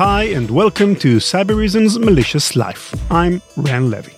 Hi, 0.00 0.22
and 0.22 0.50
welcome 0.50 0.96
to 0.96 1.18
Cybereason's 1.18 1.98
Malicious 1.98 2.56
Life. 2.56 2.94
I'm 3.12 3.42
Ran 3.54 3.90
Levi. 3.90 4.12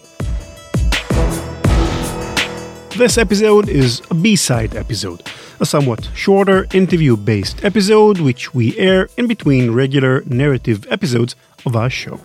This 2.96 3.18
episode 3.18 3.68
is 3.68 4.00
a 4.08 4.14
B 4.14 4.36
side 4.36 4.76
episode, 4.76 5.24
a 5.58 5.66
somewhat 5.66 6.08
shorter 6.14 6.68
interview 6.72 7.16
based 7.16 7.64
episode 7.64 8.20
which 8.20 8.54
we 8.54 8.78
air 8.78 9.08
in 9.16 9.26
between 9.26 9.72
regular 9.72 10.22
narrative 10.26 10.86
episodes 10.88 11.34
of 11.66 11.74
our 11.74 11.90
show. 11.90 12.20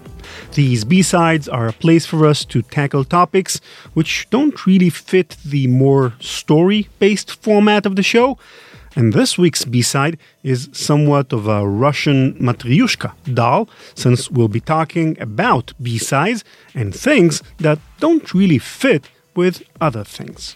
These 0.53 0.85
B 0.85 1.02
sides 1.02 1.49
are 1.49 1.67
a 1.67 1.73
place 1.73 2.05
for 2.05 2.27
us 2.27 2.45
to 2.45 2.62
tackle 2.62 3.05
topics 3.05 3.59
which 3.95 4.30
don't 4.30 4.67
really 4.67 4.91
fit 4.91 5.35
the 5.44 5.66
more 5.66 6.13
story 6.20 6.89
based 6.99 7.41
format 7.41 7.88
of 7.88 7.95
the 7.95 8.03
show 8.03 8.38
and 8.98 9.14
this 9.14 9.38
week's 9.38 9.64
B 9.64 9.84
side 9.84 10.17
is 10.41 10.70
somewhat 10.73 11.31
of 11.31 11.48
a 11.48 11.67
Russian 11.67 12.34
Matryoshka 12.40 13.12
doll, 13.31 13.70
since 13.94 14.31
we'll 14.31 14.48
be 14.48 14.59
talking 14.59 15.16
about 15.21 15.71
B 15.80 15.99
sides 15.99 16.44
and 16.73 16.95
things 16.95 17.44
that 17.59 17.77
don't 17.99 18.34
really 18.34 18.57
fit 18.57 19.07
with 19.35 19.62
other 19.80 20.04
things. 20.04 20.55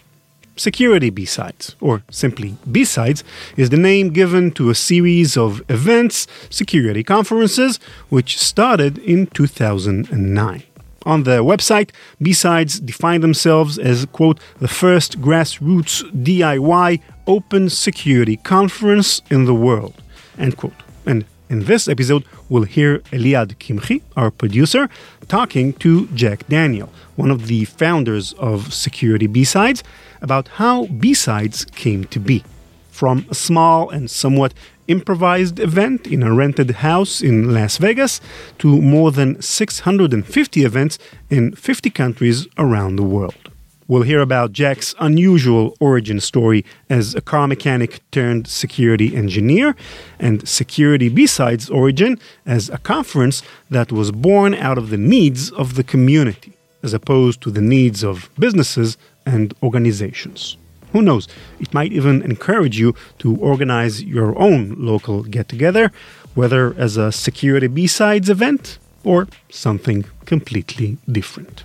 Security 0.55 1.11
B 1.11 1.23
sides, 1.23 1.75
or 1.79 2.01
simply 2.09 2.57
B 2.71 2.83
sides, 2.83 3.23
is 3.57 3.69
the 3.69 3.77
name 3.77 4.09
given 4.09 4.49
to 4.53 4.71
a 4.71 4.75
series 4.75 5.37
of 5.37 5.61
events, 5.69 6.25
security 6.49 7.03
conferences, 7.03 7.79
which 8.09 8.39
started 8.39 8.97
in 8.97 9.27
2009. 9.27 10.63
On 11.03 11.23
their 11.23 11.41
website, 11.41 11.89
B-Sides 12.21 12.79
define 12.79 13.21
themselves 13.21 13.79
as, 13.79 14.05
quote, 14.11 14.39
the 14.59 14.67
first 14.67 15.19
grassroots 15.19 16.03
DIY 16.11 17.01
open 17.25 17.69
security 17.69 18.37
conference 18.37 19.21
in 19.31 19.45
the 19.45 19.55
world, 19.55 20.01
end 20.37 20.57
quote. 20.57 20.73
And 21.05 21.25
in 21.49 21.65
this 21.65 21.87
episode, 21.87 22.23
we'll 22.49 22.63
hear 22.63 22.99
Eliad 23.11 23.57
Kimchi, 23.57 24.03
our 24.15 24.29
producer, 24.29 24.89
talking 25.27 25.73
to 25.73 26.07
Jack 26.09 26.47
Daniel, 26.47 26.89
one 27.15 27.31
of 27.31 27.47
the 27.47 27.65
founders 27.65 28.33
of 28.33 28.73
Security 28.73 29.27
B-Sides, 29.27 29.83
about 30.21 30.47
how 30.47 30.85
B-Sides 30.85 31.65
came 31.65 32.05
to 32.05 32.19
be. 32.19 32.43
From 32.91 33.25
a 33.29 33.35
small 33.35 33.89
and 33.89 34.09
somewhat 34.09 34.53
improvised 34.91 35.59
event 35.59 36.07
in 36.07 36.21
a 36.21 36.33
rented 36.33 36.71
house 36.71 37.21
in 37.21 37.53
Las 37.53 37.77
Vegas 37.77 38.21
to 38.59 38.81
more 38.81 39.11
than 39.11 39.41
650 39.41 40.63
events 40.63 40.99
in 41.29 41.55
50 41.55 41.89
countries 41.89 42.47
around 42.57 42.97
the 42.97 43.03
world. 43.03 43.51
We'll 43.91 44.03
hear 44.03 44.21
about 44.21 44.53
Jack's 44.53 44.95
unusual 44.99 45.75
origin 45.81 46.21
story 46.21 46.63
as 46.89 47.13
a 47.13 47.19
car 47.19 47.45
mechanic 47.45 47.99
turned 48.11 48.47
security 48.47 49.13
engineer, 49.15 49.75
and 50.17 50.47
Security 50.47 51.09
B-Sides' 51.09 51.69
origin 51.69 52.17
as 52.45 52.69
a 52.69 52.77
conference 52.77 53.43
that 53.69 53.91
was 53.91 54.11
born 54.11 54.53
out 54.53 54.77
of 54.77 54.91
the 54.91 54.97
needs 54.97 55.51
of 55.51 55.75
the 55.75 55.83
community, 55.83 56.53
as 56.83 56.93
opposed 56.93 57.41
to 57.41 57.51
the 57.51 57.59
needs 57.59 58.01
of 58.01 58.29
businesses 58.39 58.97
and 59.25 59.53
organizations. 59.61 60.55
Who 60.91 61.01
knows? 61.01 61.27
It 61.59 61.73
might 61.73 61.91
even 61.93 62.21
encourage 62.21 62.77
you 62.79 62.95
to 63.19 63.35
organize 63.37 64.03
your 64.03 64.37
own 64.37 64.75
local 64.77 65.23
get 65.23 65.47
together, 65.47 65.91
whether 66.35 66.73
as 66.77 66.97
a 66.97 67.11
Security 67.11 67.67
B 67.67 67.87
Sides 67.87 68.29
event 68.29 68.77
or 69.03 69.27
something 69.49 70.05
completely 70.25 70.97
different. 71.09 71.63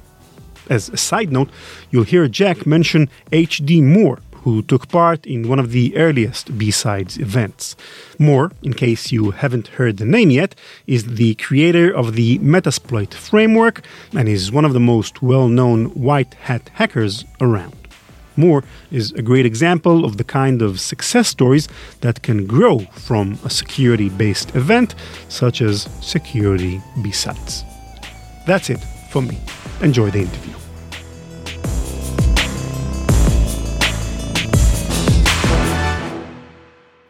As 0.69 0.89
a 0.89 0.97
side 0.97 1.31
note, 1.31 1.51
you'll 1.91 2.05
hear 2.05 2.27
Jack 2.27 2.67
mention 2.67 3.09
H.D. 3.31 3.83
Moore, 3.83 4.19
who 4.47 4.63
took 4.63 4.89
part 4.89 5.27
in 5.27 5.49
one 5.49 5.59
of 5.59 5.73
the 5.73 5.97
earliest 5.97 6.57
B-Sides 6.57 7.19
events. 7.19 7.75
Moore, 8.17 8.53
in 8.63 8.75
case 8.75 9.11
you 9.11 9.33
haven't 9.33 9.69
heard 9.79 9.97
the 9.97 10.05
name 10.05 10.31
yet, 10.31 10.55
is 10.87 11.17
the 11.17 11.35
creator 11.35 11.91
of 11.91 12.15
the 12.15 12.39
Metasploit 12.39 13.13
framework 13.13 13.85
and 14.13 14.29
is 14.29 14.53
one 14.53 14.65
of 14.65 14.73
the 14.73 14.81
most 14.81 15.21
well-known 15.21 15.87
white 15.87 16.35
hat 16.35 16.71
hackers 16.75 17.25
around. 17.41 17.86
Moore 18.37 18.65
is 18.91 19.13
a 19.13 19.23
great 19.23 19.47
example 19.47 20.05
of 20.05 20.17
the 20.17 20.25
kind 20.25 20.63
of 20.63 20.81
success 20.81 21.29
stories 21.29 21.69
that 22.01 22.23
can 22.23 22.47
grow 22.47 22.81
from 22.93 23.39
a 23.45 23.51
security 23.51 24.09
based 24.09 24.55
event 24.55 24.95
such 25.29 25.61
as 25.61 25.89
Security 26.01 26.81
B-Sides. 27.03 27.65
That's 28.47 28.71
it 28.71 28.81
for 29.11 29.23
me. 29.23 29.39
Enjoy 29.81 30.11
the 30.11 30.21
interview. 30.21 30.57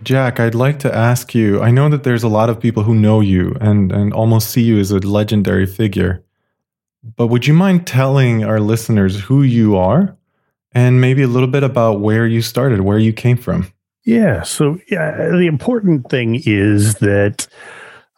Jack, 0.06 0.38
I'd 0.38 0.54
like 0.54 0.78
to 0.78 0.94
ask 0.94 1.34
you 1.34 1.60
I 1.60 1.72
know 1.72 1.88
that 1.88 2.04
there's 2.04 2.22
a 2.22 2.28
lot 2.28 2.48
of 2.48 2.60
people 2.60 2.84
who 2.84 2.94
know 2.94 3.18
you 3.20 3.56
and, 3.60 3.90
and 3.90 4.12
almost 4.12 4.50
see 4.50 4.62
you 4.62 4.78
as 4.78 4.92
a 4.92 5.00
legendary 5.00 5.66
figure. 5.66 6.24
But 7.02 7.26
would 7.26 7.48
you 7.48 7.54
mind 7.54 7.88
telling 7.88 8.44
our 8.44 8.60
listeners 8.60 9.20
who 9.22 9.42
you 9.42 9.76
are 9.76 10.16
and 10.76 11.00
maybe 11.00 11.22
a 11.22 11.26
little 11.26 11.48
bit 11.48 11.62
about 11.62 12.00
where 12.00 12.26
you 12.26 12.42
started, 12.42 12.82
where 12.82 12.98
you 12.98 13.10
came 13.10 13.38
from. 13.38 13.72
Yeah. 14.04 14.42
So, 14.42 14.78
yeah, 14.90 15.30
the 15.30 15.46
important 15.46 16.10
thing 16.10 16.42
is 16.44 16.96
that 16.96 17.48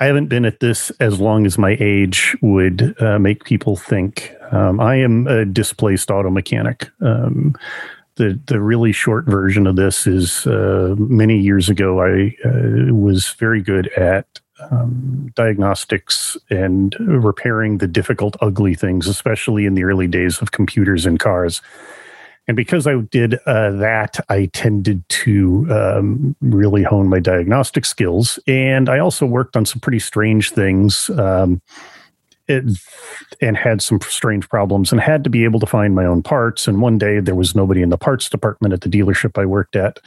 I 0.00 0.06
haven't 0.06 0.26
been 0.26 0.44
at 0.44 0.58
this 0.58 0.90
as 0.98 1.20
long 1.20 1.46
as 1.46 1.56
my 1.56 1.76
age 1.78 2.36
would 2.42 3.00
uh, 3.00 3.20
make 3.20 3.44
people 3.44 3.76
think. 3.76 4.34
Um, 4.50 4.80
I 4.80 4.96
am 4.96 5.28
a 5.28 5.44
displaced 5.44 6.10
auto 6.10 6.30
mechanic. 6.30 6.90
Um, 7.00 7.56
the 8.16 8.38
the 8.46 8.60
really 8.60 8.90
short 8.90 9.26
version 9.26 9.68
of 9.68 9.76
this 9.76 10.04
is 10.04 10.44
uh, 10.44 10.96
many 10.98 11.38
years 11.38 11.68
ago 11.68 12.02
I 12.02 12.34
uh, 12.44 12.92
was 12.92 13.28
very 13.38 13.62
good 13.62 13.86
at 13.92 14.26
um, 14.72 15.30
diagnostics 15.36 16.36
and 16.50 16.96
repairing 16.98 17.78
the 17.78 17.86
difficult, 17.86 18.36
ugly 18.40 18.74
things, 18.74 19.06
especially 19.06 19.64
in 19.64 19.74
the 19.74 19.84
early 19.84 20.08
days 20.08 20.42
of 20.42 20.50
computers 20.50 21.06
and 21.06 21.20
cars. 21.20 21.62
And 22.48 22.56
because 22.56 22.86
I 22.86 22.96
did 22.96 23.34
uh, 23.46 23.70
that, 23.72 24.18
I 24.30 24.46
tended 24.46 25.06
to 25.10 25.66
um, 25.70 26.34
really 26.40 26.82
hone 26.82 27.08
my 27.08 27.20
diagnostic 27.20 27.84
skills. 27.84 28.38
And 28.46 28.88
I 28.88 28.98
also 28.98 29.26
worked 29.26 29.56
on 29.56 29.66
some 29.66 29.80
pretty 29.80 29.98
strange 29.98 30.50
things 30.50 31.10
um, 31.10 31.60
it, 32.48 32.64
and 33.42 33.56
had 33.56 33.82
some 33.82 34.00
strange 34.00 34.48
problems 34.48 34.90
and 34.90 35.00
had 35.00 35.22
to 35.24 35.30
be 35.30 35.44
able 35.44 35.60
to 35.60 35.66
find 35.66 35.94
my 35.94 36.06
own 36.06 36.22
parts. 36.22 36.66
And 36.66 36.80
one 36.80 36.96
day 36.96 37.20
there 37.20 37.34
was 37.34 37.54
nobody 37.54 37.82
in 37.82 37.90
the 37.90 37.98
parts 37.98 38.30
department 38.30 38.72
at 38.72 38.80
the 38.80 38.88
dealership 38.88 39.38
I 39.38 39.44
worked 39.44 39.76
at 39.76 39.98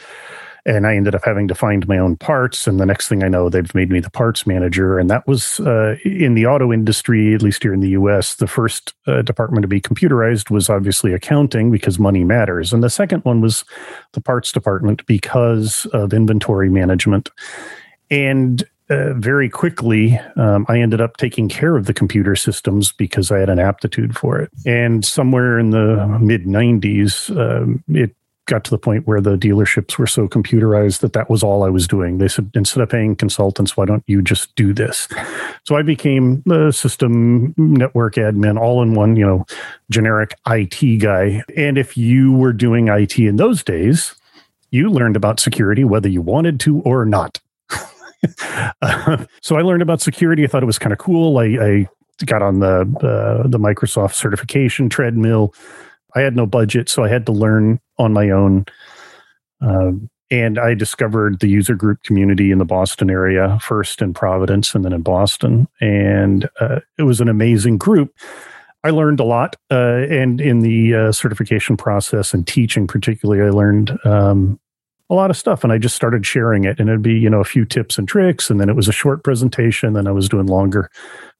and 0.65 0.85
I 0.85 0.95
ended 0.95 1.15
up 1.15 1.23
having 1.23 1.47
to 1.47 1.55
find 1.55 1.87
my 1.87 1.97
own 1.97 2.15
parts. 2.17 2.67
And 2.67 2.79
the 2.79 2.85
next 2.85 3.07
thing 3.07 3.23
I 3.23 3.27
know, 3.27 3.49
they've 3.49 3.73
made 3.73 3.89
me 3.89 3.99
the 3.99 4.09
parts 4.09 4.45
manager. 4.45 4.99
And 4.99 5.09
that 5.09 5.25
was 5.27 5.59
uh, 5.61 5.95
in 6.05 6.35
the 6.35 6.45
auto 6.45 6.71
industry, 6.71 7.33
at 7.33 7.41
least 7.41 7.63
here 7.63 7.73
in 7.73 7.79
the 7.79 7.89
US, 7.89 8.35
the 8.35 8.47
first 8.47 8.93
uh, 9.07 9.21
department 9.21 9.63
to 9.63 9.67
be 9.67 9.81
computerized 9.81 10.49
was 10.49 10.69
obviously 10.69 11.13
accounting 11.13 11.71
because 11.71 11.99
money 11.99 12.23
matters. 12.23 12.73
And 12.73 12.83
the 12.83 12.89
second 12.89 13.23
one 13.25 13.41
was 13.41 13.63
the 14.13 14.21
parts 14.21 14.51
department 14.51 15.05
because 15.05 15.85
of 15.87 16.13
inventory 16.13 16.69
management. 16.69 17.29
And 18.09 18.63
uh, 18.91 19.13
very 19.13 19.49
quickly, 19.49 20.19
um, 20.35 20.65
I 20.67 20.79
ended 20.79 20.99
up 20.99 21.15
taking 21.15 21.47
care 21.47 21.77
of 21.77 21.85
the 21.85 21.93
computer 21.93 22.35
systems 22.35 22.91
because 22.91 23.31
I 23.31 23.39
had 23.39 23.49
an 23.49 23.57
aptitude 23.57 24.17
for 24.17 24.37
it. 24.39 24.51
And 24.65 25.05
somewhere 25.05 25.57
in 25.57 25.69
the 25.69 26.19
mid 26.19 26.43
90s, 26.43 27.35
um, 27.37 27.81
it 27.87 28.13
got 28.47 28.63
to 28.65 28.71
the 28.71 28.77
point 28.77 29.07
where 29.07 29.21
the 29.21 29.37
dealerships 29.37 29.97
were 29.97 30.07
so 30.07 30.27
computerized 30.27 30.99
that 30.99 31.13
that 31.13 31.29
was 31.29 31.43
all 31.43 31.63
I 31.63 31.69
was 31.69 31.87
doing. 31.87 32.17
They 32.17 32.27
said, 32.27 32.51
instead 32.53 32.81
of 32.81 32.89
paying 32.89 33.15
consultants, 33.15 33.77
why 33.77 33.85
don't 33.85 34.03
you 34.07 34.21
just 34.21 34.53
do 34.55 34.73
this? 34.73 35.07
So 35.63 35.75
I 35.75 35.83
became 35.83 36.41
the 36.47 36.71
system 36.71 37.53
network 37.55 38.15
admin, 38.15 38.59
all 38.59 38.81
in 38.81 38.95
one, 38.95 39.15
you 39.15 39.23
know, 39.23 39.45
generic 39.91 40.33
IT 40.47 40.97
guy. 40.97 41.43
And 41.55 41.77
if 41.77 41.95
you 41.95 42.33
were 42.33 42.51
doing 42.51 42.87
IT 42.87 43.19
in 43.19 43.35
those 43.35 43.63
days, 43.63 44.15
you 44.71 44.89
learned 44.89 45.15
about 45.15 45.39
security 45.39 45.83
whether 45.83 46.09
you 46.09 46.19
wanted 46.19 46.59
to 46.61 46.79
or 46.81 47.05
not. 47.05 47.39
uh, 48.81 49.25
so 49.41 49.55
I 49.55 49.61
learned 49.61 49.83
about 49.83 50.01
security. 50.01 50.43
I 50.43 50.47
thought 50.47 50.63
it 50.63 50.65
was 50.65 50.79
kind 50.79 50.93
of 50.93 50.97
cool. 50.97 51.37
I, 51.37 51.45
I 51.45 51.87
got 52.25 52.41
on 52.41 52.59
the 52.59 52.81
uh, 53.01 53.47
the 53.47 53.59
Microsoft 53.59 54.15
certification 54.15 54.89
treadmill. 54.89 55.53
I 56.15 56.21
had 56.21 56.35
no 56.35 56.45
budget, 56.45 56.89
so 56.89 57.03
I 57.03 57.09
had 57.09 57.25
to 57.25 57.31
learn 57.31 57.79
on 57.97 58.13
my 58.13 58.29
own. 58.29 58.65
Um, 59.61 60.09
and 60.29 60.57
I 60.57 60.73
discovered 60.73 61.39
the 61.39 61.49
user 61.49 61.75
group 61.75 62.03
community 62.03 62.51
in 62.51 62.57
the 62.57 62.65
Boston 62.65 63.09
area 63.09 63.59
first 63.61 64.01
in 64.01 64.13
Providence 64.13 64.73
and 64.73 64.85
then 64.85 64.93
in 64.93 65.01
Boston. 65.01 65.67
And 65.81 66.49
uh, 66.61 66.79
it 66.97 67.03
was 67.03 67.19
an 67.19 67.27
amazing 67.27 67.77
group. 67.77 68.15
I 68.83 68.91
learned 68.91 69.19
a 69.19 69.25
lot. 69.25 69.57
Uh, 69.69 70.05
and 70.09 70.39
in 70.39 70.59
the 70.59 70.95
uh, 70.95 71.11
certification 71.11 71.75
process 71.75 72.33
and 72.33 72.47
teaching, 72.47 72.87
particularly, 72.87 73.43
I 73.43 73.49
learned 73.49 73.97
um, 74.05 74.59
a 75.11 75.13
lot 75.13 75.29
of 75.29 75.37
stuff. 75.37 75.63
And 75.63 75.73
I 75.73 75.77
just 75.77 75.95
started 75.95 76.25
sharing 76.25 76.63
it. 76.63 76.79
And 76.79 76.89
it'd 76.89 77.01
be, 77.01 77.13
you 77.13 77.29
know, 77.29 77.41
a 77.41 77.45
few 77.45 77.65
tips 77.65 77.97
and 77.97 78.07
tricks. 78.07 78.49
And 78.49 78.59
then 78.59 78.69
it 78.69 78.75
was 78.75 78.87
a 78.87 78.93
short 78.93 79.23
presentation. 79.23 79.93
Then 79.93 80.07
I 80.07 80.11
was 80.11 80.29
doing 80.29 80.47
longer 80.47 80.89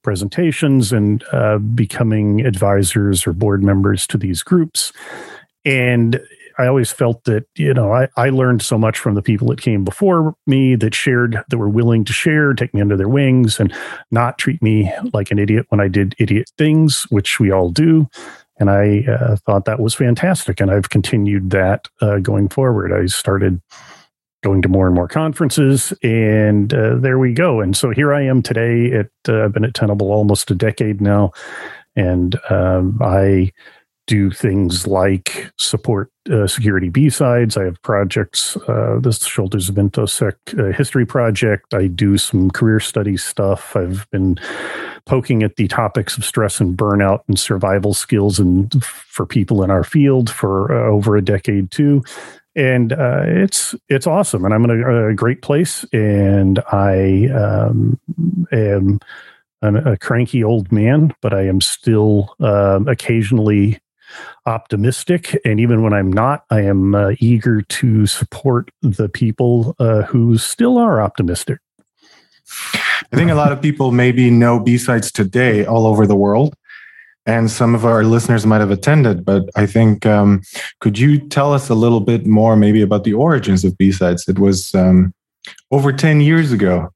presentations 0.02 0.92
and 0.92 1.24
uh, 1.32 1.58
becoming 1.58 2.44
advisors 2.44 3.26
or 3.26 3.32
board 3.32 3.64
members 3.64 4.06
to 4.08 4.18
these 4.18 4.42
groups. 4.42 4.92
And 5.64 6.20
I 6.58 6.66
always 6.66 6.92
felt 6.92 7.24
that, 7.24 7.46
you 7.56 7.72
know, 7.72 7.92
I, 7.94 8.08
I 8.16 8.28
learned 8.28 8.60
so 8.60 8.76
much 8.76 8.98
from 8.98 9.14
the 9.14 9.22
people 9.22 9.48
that 9.48 9.62
came 9.62 9.84
before 9.84 10.34
me 10.46 10.76
that 10.76 10.94
shared, 10.94 11.42
that 11.48 11.56
were 11.56 11.68
willing 11.68 12.04
to 12.04 12.12
share, 12.12 12.52
take 12.52 12.74
me 12.74 12.82
under 12.82 12.96
their 12.96 13.08
wings 13.08 13.58
and 13.58 13.74
not 14.10 14.36
treat 14.36 14.60
me 14.62 14.92
like 15.14 15.30
an 15.30 15.38
idiot 15.38 15.64
when 15.70 15.80
I 15.80 15.88
did 15.88 16.14
idiot 16.18 16.50
things, 16.58 17.06
which 17.08 17.40
we 17.40 17.50
all 17.50 17.70
do. 17.70 18.06
And 18.62 18.70
I 18.70 19.00
uh, 19.10 19.36
thought 19.44 19.64
that 19.64 19.80
was 19.80 19.92
fantastic. 19.92 20.60
And 20.60 20.70
I've 20.70 20.88
continued 20.88 21.50
that 21.50 21.88
uh, 22.00 22.18
going 22.18 22.48
forward. 22.48 22.92
I 22.92 23.06
started 23.06 23.60
going 24.44 24.62
to 24.62 24.68
more 24.68 24.86
and 24.86 24.94
more 24.94 25.08
conferences 25.08 25.92
and 26.04 26.72
uh, 26.72 26.94
there 26.96 27.18
we 27.18 27.32
go 27.32 27.60
and 27.60 27.76
so 27.76 27.90
here 27.90 28.12
i 28.12 28.20
am 28.20 28.42
today 28.42 28.90
at 28.90 29.06
uh, 29.28 29.44
i've 29.44 29.52
been 29.52 29.64
at 29.64 29.72
tenable 29.72 30.10
almost 30.10 30.50
a 30.50 30.54
decade 30.56 31.00
now 31.00 31.30
and 31.94 32.34
um, 32.50 32.98
i 33.00 33.52
do 34.06 34.30
things 34.30 34.86
like 34.86 35.50
support 35.58 36.10
uh, 36.30 36.46
security 36.46 36.88
b-sides. 36.88 37.56
I 37.56 37.64
have 37.64 37.80
projects 37.82 38.56
uh, 38.68 38.98
this 39.00 39.24
shoulders 39.24 39.68
of 39.68 39.76
InfoSec 39.76 40.34
uh, 40.58 40.76
history 40.76 41.06
project. 41.06 41.74
I 41.74 41.86
do 41.86 42.18
some 42.18 42.50
career 42.50 42.80
study 42.80 43.16
stuff. 43.16 43.76
I've 43.76 44.08
been 44.10 44.38
poking 45.06 45.42
at 45.42 45.56
the 45.56 45.68
topics 45.68 46.16
of 46.16 46.24
stress 46.24 46.60
and 46.60 46.76
burnout 46.76 47.20
and 47.28 47.38
survival 47.38 47.94
skills 47.94 48.38
and 48.38 48.84
for 48.84 49.26
people 49.26 49.62
in 49.62 49.70
our 49.70 49.84
field 49.84 50.30
for 50.30 50.72
uh, 50.72 50.90
over 50.90 51.16
a 51.16 51.22
decade 51.22 51.70
too. 51.70 52.04
And 52.54 52.92
uh, 52.92 53.22
it's 53.24 53.74
it's 53.88 54.06
awesome. 54.06 54.44
And 54.44 54.52
i'm 54.52 54.64
in 54.64 54.70
a, 54.70 55.08
a 55.08 55.14
great 55.14 55.42
place. 55.42 55.84
And 55.92 56.58
i 56.70 57.28
um, 57.28 57.98
am 58.52 59.00
a 59.62 59.96
cranky 59.96 60.42
old 60.42 60.72
man 60.72 61.14
but 61.22 61.32
i 61.32 61.42
am 61.42 61.60
still 61.60 62.34
um, 62.40 62.88
occasionally 62.88 63.78
optimistic 64.46 65.38
and 65.44 65.60
even 65.60 65.82
when 65.82 65.92
i'm 65.92 66.12
not 66.12 66.44
i 66.50 66.60
am 66.60 66.94
uh, 66.94 67.12
eager 67.18 67.62
to 67.62 68.06
support 68.06 68.70
the 68.82 69.08
people 69.08 69.74
uh, 69.78 70.02
who 70.02 70.36
still 70.38 70.78
are 70.78 71.00
optimistic 71.00 71.58
i 73.12 73.16
think 73.16 73.30
a 73.30 73.34
lot 73.34 73.52
of 73.52 73.60
people 73.60 73.92
maybe 73.92 74.30
know 74.30 74.58
b-sides 74.58 75.10
today 75.12 75.64
all 75.64 75.86
over 75.86 76.06
the 76.06 76.16
world 76.16 76.54
and 77.26 77.50
some 77.50 77.74
of 77.74 77.84
our 77.84 78.04
listeners 78.04 78.46
might 78.46 78.60
have 78.60 78.70
attended. 78.70 79.24
But 79.24 79.48
I 79.54 79.66
think, 79.66 80.06
um, 80.06 80.42
could 80.80 80.98
you 80.98 81.18
tell 81.18 81.52
us 81.52 81.68
a 81.68 81.74
little 81.74 82.00
bit 82.00 82.26
more, 82.26 82.56
maybe 82.56 82.82
about 82.82 83.04
the 83.04 83.14
origins 83.14 83.64
of 83.64 83.78
B 83.78 83.92
sides? 83.92 84.28
It 84.28 84.38
was 84.38 84.74
um, 84.74 85.14
over 85.70 85.92
10 85.92 86.20
years 86.20 86.52
ago. 86.52 86.92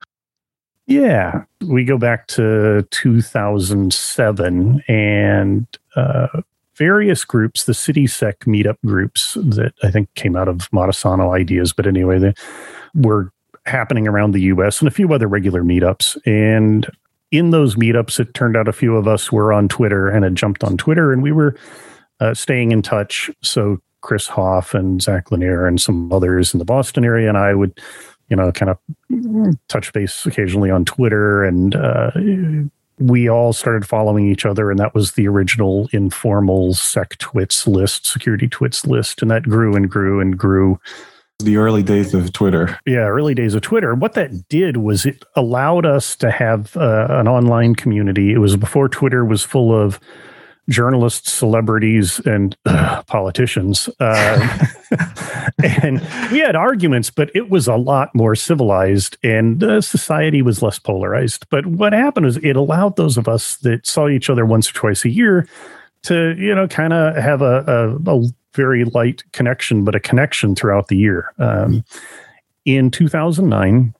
Yeah, 0.86 1.42
we 1.66 1.84
go 1.84 1.98
back 1.98 2.28
to 2.28 2.86
2007 2.90 4.82
and 4.86 5.66
uh, 5.96 6.28
various 6.76 7.25
groups, 7.25 7.64
the 7.64 7.73
CitySec 7.73 8.38
meetup 8.46 8.76
groups 8.84 9.34
that 9.34 9.73
I 9.82 9.90
think 9.90 10.12
came 10.14 10.37
out 10.37 10.49
of 10.49 10.70
Matasano 10.70 11.34
ideas, 11.34 11.73
but 11.73 11.87
anyway, 11.87 12.19
they 12.19 12.34
were 12.94 13.32
happening 13.67 14.06
around 14.06 14.32
the 14.32 14.43
US 14.43 14.81
and 14.81 14.88
a 14.88 14.93
few 14.93 15.12
other 15.12 15.26
regular 15.26 15.62
meetups. 15.62 16.17
And 16.26 16.87
in 17.32 17.50
those 17.50 17.75
meetups, 17.75 18.20
it 18.20 18.34
turned 18.34 18.56
out 18.56 18.69
a 18.69 18.73
few 18.73 18.96
of 18.96 19.08
us 19.08 19.32
were 19.32 19.52
on 19.52 19.69
Twitter 19.69 20.08
and 20.08 20.25
had 20.25 20.37
jumped 20.37 20.62
on 20.62 20.76
Twitter, 20.76 21.12
and 21.12 21.23
we 21.23 21.32
were 21.32 21.56
uh, 22.20 22.34
staying 22.34 22.73
in 22.73 22.82
touch. 22.82 23.31
So 23.43 23.78
Chris 24.00 24.28
Hoff 24.28 24.75
and 24.75 25.02
Zach 25.02 25.32
Lanier 25.32 25.67
and 25.67 25.81
some 25.81 26.12
others 26.12 26.55
in 26.55 26.58
the 26.58 26.64
Boston 26.64 27.05
area, 27.05 27.28
and 27.28 27.37
I 27.37 27.55
would, 27.55 27.78
you 28.28 28.37
know, 28.37 28.52
kind 28.52 28.70
of 28.70 29.58
touch 29.69 29.93
base 29.93 30.25
occasionally 30.26 30.70
on 30.70 30.84
Twitter, 30.84 31.44
and 31.44 31.75
uh, 31.75 32.12
we 32.98 33.28
all 33.28 33.52
started 33.52 33.87
following 33.87 34.26
each 34.26 34.46
other, 34.46 34.70
and 34.70 34.78
that 34.78 34.94
was 34.94 35.12
the 35.12 35.28
original 35.28 35.88
informal 35.93 36.75
sec 36.75 37.16
twits 37.19 37.66
list, 37.66 38.06
security 38.06 38.48
twits 38.48 38.87
list, 38.87 39.22
and 39.22 39.31
that 39.31 39.43
grew 39.44 39.75
and 39.75 39.90
grew 39.90 40.20
and 40.20 40.38
grew 40.38 40.81
the 41.38 41.58
early 41.58 41.82
days 41.82 42.14
of 42.14 42.32
Twitter. 42.32 42.78
Yeah, 42.87 43.06
early 43.06 43.34
days 43.34 43.54
of 43.54 43.60
Twitter. 43.60 43.94
What 43.94 44.14
that 44.14 44.48
did 44.48 44.78
was 44.78 45.04
it 45.04 45.22
allowed 45.34 45.84
us 45.84 46.16
to 46.16 46.31
have 46.31 46.76
uh, 46.76 47.08
an 47.10 47.28
online 47.28 47.75
community. 47.75 48.32
It 48.32 48.38
was 48.38 48.56
before 48.56 48.88
Twitter 48.88 49.25
was 49.25 49.42
full 49.42 49.75
of 49.75 50.00
journalists, 50.68 51.32
celebrities, 51.32 52.18
and 52.20 52.56
uh, 52.66 53.02
politicians. 53.04 53.88
Uh, 54.00 54.66
and 55.62 56.00
we 56.32 56.40
had 56.40 56.56
arguments, 56.56 57.10
but 57.10 57.30
it 57.34 57.50
was 57.50 57.68
a 57.68 57.76
lot 57.76 58.14
more 58.14 58.34
civilized 58.34 59.16
and 59.22 59.62
uh, 59.62 59.80
society 59.80 60.42
was 60.42 60.62
less 60.62 60.78
polarized. 60.78 61.46
But 61.50 61.66
what 61.66 61.92
happened 61.92 62.26
is 62.26 62.36
it 62.38 62.56
allowed 62.56 62.96
those 62.96 63.16
of 63.16 63.28
us 63.28 63.56
that 63.58 63.86
saw 63.86 64.08
each 64.08 64.28
other 64.28 64.44
once 64.44 64.70
or 64.70 64.74
twice 64.74 65.04
a 65.04 65.10
year 65.10 65.48
to, 66.02 66.34
you 66.36 66.54
know, 66.54 66.68
kind 66.68 66.92
of 66.92 67.16
have 67.16 67.42
a, 67.42 67.98
a, 68.06 68.16
a 68.16 68.26
very 68.54 68.84
light 68.84 69.22
connection, 69.32 69.84
but 69.84 69.94
a 69.94 70.00
connection 70.00 70.54
throughout 70.54 70.88
the 70.88 70.96
year. 70.96 71.32
Um, 71.38 71.84
in 72.64 72.90
2009, 72.90 73.94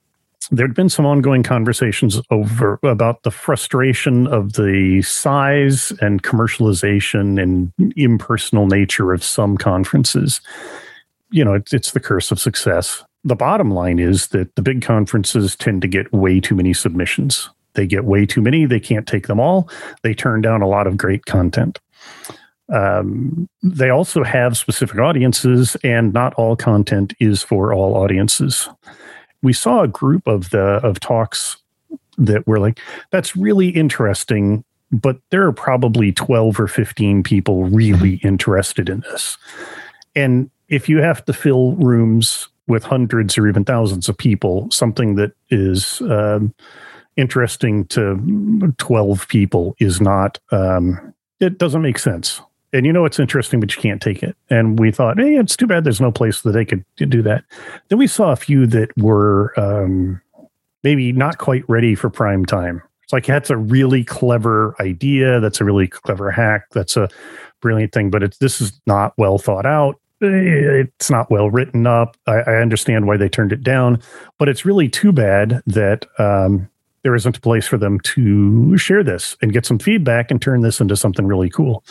there'd 0.51 0.73
been 0.73 0.89
some 0.89 1.05
ongoing 1.05 1.43
conversations 1.43 2.21
over 2.31 2.79
about 2.83 3.23
the 3.23 3.31
frustration 3.31 4.27
of 4.27 4.53
the 4.53 5.01
size 5.01 5.91
and 6.01 6.23
commercialization 6.23 7.41
and 7.41 7.71
impersonal 7.95 8.67
nature 8.67 9.13
of 9.13 9.23
some 9.23 9.57
conferences. 9.57 10.41
You 11.29 11.43
know, 11.43 11.53
it's, 11.53 11.73
it's 11.73 11.91
the 11.91 11.99
curse 11.99 12.31
of 12.31 12.39
success. 12.39 13.03
The 13.23 13.35
bottom 13.35 13.71
line 13.71 13.99
is 13.99 14.29
that 14.29 14.55
the 14.55 14.61
big 14.61 14.81
conferences 14.81 15.55
tend 15.55 15.81
to 15.81 15.87
get 15.87 16.13
way 16.13 16.39
too 16.39 16.55
many 16.55 16.73
submissions. 16.73 17.49
They 17.73 17.85
get 17.85 18.05
way 18.05 18.25
too 18.25 18.41
many. 18.41 18.65
They 18.65 18.79
can't 18.79 19.07
take 19.07 19.27
them 19.27 19.39
all. 19.39 19.69
They 20.01 20.13
turn 20.13 20.41
down 20.41 20.61
a 20.61 20.67
lot 20.67 20.87
of 20.87 20.97
great 20.97 21.25
content. 21.25 21.79
Um, 22.73 23.47
they 23.61 23.89
also 23.89 24.23
have 24.23 24.57
specific 24.57 24.99
audiences, 24.99 25.77
and 25.83 26.13
not 26.13 26.33
all 26.33 26.55
content 26.55 27.13
is 27.19 27.41
for 27.41 27.73
all 27.73 27.95
audiences. 27.95 28.67
We 29.41 29.53
saw 29.53 29.83
a 29.83 29.87
group 29.87 30.27
of 30.27 30.49
the 30.49 30.79
of 30.83 30.99
talks 30.99 31.57
that 32.17 32.45
were 32.47 32.59
like, 32.59 32.79
"That's 33.11 33.35
really 33.35 33.69
interesting," 33.69 34.63
but 34.91 35.17
there 35.29 35.45
are 35.45 35.53
probably 35.53 36.11
twelve 36.11 36.59
or 36.59 36.67
fifteen 36.67 37.23
people 37.23 37.65
really 37.65 38.15
interested 38.23 38.89
in 38.89 39.01
this. 39.01 39.37
And 40.15 40.49
if 40.69 40.89
you 40.89 40.97
have 40.99 41.23
to 41.25 41.33
fill 41.33 41.73
rooms 41.73 42.49
with 42.67 42.83
hundreds 42.83 43.37
or 43.37 43.47
even 43.47 43.63
thousands 43.63 44.09
of 44.09 44.17
people, 44.17 44.69
something 44.71 45.15
that 45.15 45.31
is 45.49 46.01
um, 46.01 46.53
interesting 47.15 47.85
to 47.85 48.73
twelve 48.77 49.27
people 49.27 49.75
is 49.79 50.01
not. 50.01 50.39
Um, 50.51 51.13
it 51.39 51.59
doesn't 51.59 51.83
make 51.83 51.99
sense 51.99 52.41
and 52.73 52.85
you 52.85 52.93
know 52.93 53.05
it's 53.05 53.19
interesting, 53.19 53.59
but 53.59 53.75
you 53.75 53.81
can't 53.81 54.01
take 54.01 54.21
it. 54.23 54.35
And 54.49 54.79
we 54.79 54.91
thought, 54.91 55.19
hey, 55.19 55.35
it's 55.35 55.55
too 55.55 55.67
bad 55.67 55.83
there's 55.83 56.01
no 56.01 56.11
place 56.11 56.41
that 56.41 56.51
they 56.51 56.65
could 56.65 56.83
do 56.95 57.21
that. 57.21 57.43
Then 57.89 57.97
we 57.97 58.07
saw 58.07 58.31
a 58.31 58.35
few 58.35 58.67
that 58.67 58.95
were 58.97 59.57
um, 59.59 60.21
maybe 60.83 61.11
not 61.11 61.37
quite 61.37 61.67
ready 61.69 61.95
for 61.95 62.09
prime 62.09 62.45
time. 62.45 62.81
It's 63.03 63.13
like 63.13 63.25
that's 63.25 63.49
a 63.49 63.57
really 63.57 64.03
clever 64.03 64.75
idea. 64.81 65.39
That's 65.39 65.61
a 65.61 65.63
really 65.63 65.87
clever 65.87 66.29
hack. 66.29 66.65
That's 66.71 66.97
a 66.97 67.07
brilliant 67.61 67.93
thing, 67.93 68.09
but 68.09 68.21
it's 68.21 68.37
this 68.37 68.59
is 68.59 68.79
not 68.85 69.13
well 69.17 69.37
thought 69.37 69.65
out. 69.65 69.99
It's 70.19 71.09
not 71.09 71.29
well 71.29 71.49
written 71.49 71.87
up. 71.87 72.17
I, 72.25 72.37
I 72.39 72.55
understand 72.55 73.07
why 73.07 73.17
they 73.17 73.29
turned 73.29 73.53
it 73.53 73.63
down, 73.63 74.01
but 74.39 74.49
it's 74.49 74.65
really 74.65 74.89
too 74.89 75.11
bad 75.11 75.61
that 75.67 76.05
um, 76.17 76.67
there 77.03 77.15
isn't 77.15 77.37
a 77.37 77.41
place 77.41 77.67
for 77.67 77.77
them 77.77 77.99
to 78.01 78.77
share 78.77 79.03
this 79.03 79.37
and 79.41 79.53
get 79.53 79.65
some 79.65 79.79
feedback 79.79 80.29
and 80.29 80.41
turn 80.41 80.61
this 80.61 80.81
into 80.81 80.97
something 80.97 81.27
really 81.27 81.49
cool. 81.49 81.85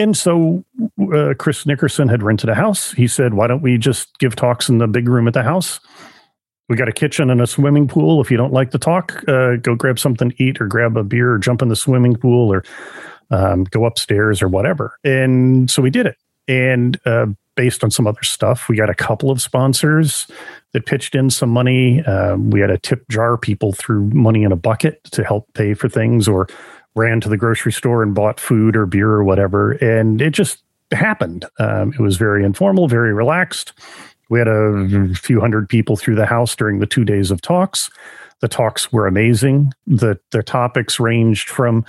And 0.00 0.16
so 0.16 0.64
uh, 1.12 1.34
Chris 1.38 1.66
Nickerson 1.66 2.08
had 2.08 2.22
rented 2.22 2.48
a 2.48 2.54
house. 2.54 2.92
He 2.92 3.06
said, 3.06 3.34
Why 3.34 3.46
don't 3.46 3.60
we 3.60 3.76
just 3.76 4.18
give 4.18 4.34
talks 4.34 4.70
in 4.70 4.78
the 4.78 4.88
big 4.88 5.06
room 5.06 5.28
at 5.28 5.34
the 5.34 5.42
house? 5.42 5.78
We 6.70 6.76
got 6.76 6.88
a 6.88 6.92
kitchen 6.92 7.28
and 7.28 7.40
a 7.42 7.46
swimming 7.46 7.86
pool. 7.86 8.22
If 8.22 8.30
you 8.30 8.38
don't 8.38 8.52
like 8.52 8.70
the 8.70 8.78
talk, 8.78 9.22
uh, 9.28 9.56
go 9.56 9.74
grab 9.74 9.98
something 9.98 10.30
to 10.30 10.42
eat 10.42 10.58
or 10.58 10.66
grab 10.66 10.96
a 10.96 11.04
beer 11.04 11.32
or 11.32 11.38
jump 11.38 11.60
in 11.60 11.68
the 11.68 11.76
swimming 11.76 12.16
pool 12.16 12.50
or 12.50 12.64
um, 13.30 13.64
go 13.64 13.84
upstairs 13.84 14.40
or 14.40 14.48
whatever. 14.48 14.96
And 15.04 15.70
so 15.70 15.82
we 15.82 15.90
did 15.90 16.06
it. 16.06 16.16
And 16.48 16.98
uh, 17.04 17.26
based 17.54 17.84
on 17.84 17.90
some 17.90 18.06
other 18.06 18.22
stuff, 18.22 18.70
we 18.70 18.76
got 18.76 18.88
a 18.88 18.94
couple 18.94 19.30
of 19.30 19.42
sponsors 19.42 20.26
that 20.72 20.86
pitched 20.86 21.14
in 21.14 21.28
some 21.28 21.50
money. 21.50 22.02
Um, 22.04 22.48
we 22.48 22.60
had 22.60 22.70
a 22.70 22.78
tip 22.78 23.06
jar. 23.10 23.36
People 23.36 23.72
threw 23.72 24.04
money 24.14 24.44
in 24.44 24.52
a 24.52 24.56
bucket 24.56 25.04
to 25.12 25.24
help 25.24 25.52
pay 25.52 25.74
for 25.74 25.88
things 25.88 26.26
or 26.26 26.48
ran 26.94 27.20
to 27.20 27.28
the 27.28 27.36
grocery 27.36 27.72
store 27.72 28.02
and 28.02 28.14
bought 28.14 28.40
food 28.40 28.76
or 28.76 28.86
beer 28.86 29.08
or 29.10 29.24
whatever. 29.24 29.72
And 29.72 30.20
it 30.20 30.30
just 30.30 30.62
happened. 30.92 31.44
Um, 31.58 31.92
it 31.92 32.00
was 32.00 32.16
very 32.16 32.44
informal, 32.44 32.88
very 32.88 33.12
relaxed. 33.12 33.72
We 34.28 34.38
had 34.38 34.48
a 34.48 35.14
few 35.14 35.40
hundred 35.40 35.68
people 35.68 35.96
through 35.96 36.14
the 36.14 36.26
house 36.26 36.54
during 36.54 36.78
the 36.78 36.86
two 36.86 37.04
days 37.04 37.30
of 37.30 37.40
talks. 37.40 37.90
The 38.40 38.48
talks 38.48 38.92
were 38.92 39.06
amazing. 39.06 39.72
The 39.86 40.18
the 40.30 40.42
topics 40.42 40.98
ranged 40.98 41.48
from, 41.48 41.84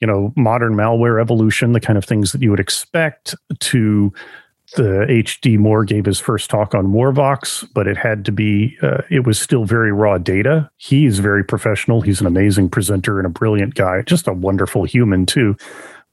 you 0.00 0.06
know, 0.06 0.32
modern 0.36 0.74
malware 0.74 1.20
evolution, 1.20 1.72
the 1.72 1.80
kind 1.80 1.96
of 1.96 2.04
things 2.04 2.32
that 2.32 2.42
you 2.42 2.50
would 2.50 2.60
expect, 2.60 3.34
to 3.60 4.12
the 4.74 5.06
HD 5.08 5.56
Moore 5.58 5.84
gave 5.84 6.04
his 6.04 6.18
first 6.18 6.50
talk 6.50 6.74
on 6.74 6.88
WarVOX, 6.88 7.68
but 7.74 7.86
it 7.86 7.96
had 7.96 8.24
to 8.24 8.32
be, 8.32 8.76
uh, 8.82 9.02
it 9.10 9.24
was 9.24 9.40
still 9.40 9.64
very 9.64 9.92
raw 9.92 10.18
data. 10.18 10.68
He's 10.76 11.20
very 11.20 11.44
professional. 11.44 12.00
He's 12.00 12.20
an 12.20 12.26
amazing 12.26 12.70
presenter 12.70 13.18
and 13.18 13.26
a 13.26 13.30
brilliant 13.30 13.74
guy, 13.74 14.02
just 14.02 14.26
a 14.26 14.32
wonderful 14.32 14.84
human, 14.84 15.26
too. 15.26 15.56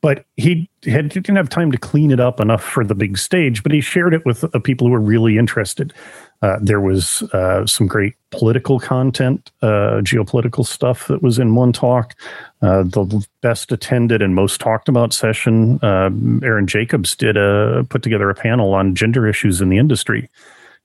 but 0.01 0.25
he 0.35 0.69
had, 0.85 1.09
didn't 1.09 1.35
have 1.35 1.49
time 1.49 1.71
to 1.71 1.77
clean 1.77 2.11
it 2.11 2.19
up 2.19 2.39
enough 2.39 2.63
for 2.63 2.83
the 2.83 2.95
big 2.95 3.17
stage. 3.17 3.63
But 3.63 3.71
he 3.71 3.81
shared 3.81 4.13
it 4.13 4.25
with 4.25 4.43
uh, 4.43 4.59
people 4.59 4.87
who 4.87 4.93
were 4.93 4.99
really 4.99 5.37
interested. 5.37 5.93
Uh, 6.41 6.57
there 6.59 6.81
was 6.81 7.21
uh, 7.33 7.65
some 7.67 7.85
great 7.85 8.15
political 8.31 8.79
content, 8.79 9.51
uh, 9.61 10.01
geopolitical 10.01 10.65
stuff 10.65 11.07
that 11.07 11.21
was 11.21 11.37
in 11.37 11.53
one 11.53 11.71
talk. 11.71 12.15
Uh, 12.61 12.83
the 12.83 13.25
best 13.41 13.71
attended 13.71 14.21
and 14.21 14.33
most 14.33 14.59
talked 14.59 14.89
about 14.89 15.13
session, 15.13 15.83
um, 15.83 16.41
Erin 16.43 16.65
Jacobs 16.65 17.15
did 17.15 17.37
a 17.37 17.85
put 17.89 18.01
together 18.01 18.29
a 18.29 18.35
panel 18.35 18.73
on 18.73 18.95
gender 18.95 19.27
issues 19.27 19.61
in 19.61 19.69
the 19.69 19.77
industry, 19.77 20.29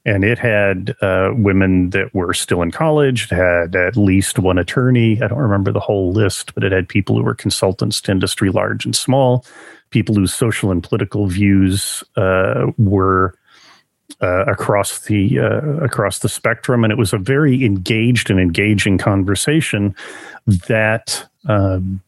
and 0.05 0.25
it 0.25 0.39
had 0.39 0.95
uh, 1.01 1.31
women 1.35 1.91
that 1.91 2.15
were 2.15 2.35
still 2.35 2.61
in 2.61 2.71
college. 2.71 3.31
Had 3.31 3.75
at 3.75 3.97
least 3.97 4.39
one 4.39 4.59
attorney. 4.59 5.23
I 5.23 5.29
don't 5.29 5.39
remember 5.39 5.73
the 5.73 5.81
whole 5.81 6.13
list, 6.13 6.55
but 6.55 6.65
it 6.65 6.73
had 6.73 6.89
people 6.89 7.17
who 7.17 7.23
were 7.23 7.35
consultants 7.35 8.03
to 8.03 8.13
industry, 8.13 8.51
large 8.51 8.85
and 8.85 8.95
small, 8.95 9.47
people 9.89 10.15
whose 10.15 10.35
social 10.35 10.71
and 10.71 10.83
political 10.83 11.27
views 11.27 12.05
uh, 12.17 12.67
were 12.77 13.35
uh, 14.23 14.45
across 14.47 15.01
the 15.01 15.39
uh, 15.39 15.61
across 15.85 16.21
the 16.21 16.29
spectrum, 16.29 16.85
and 16.85 16.93
it 16.93 16.99
was 16.99 17.13
a 17.13 17.19
very 17.19 17.65
engaged 17.65 18.31
and 18.31 18.41
engaging 18.41 18.99
conversation 18.99 19.95
that 20.47 21.27
um, 21.47 22.01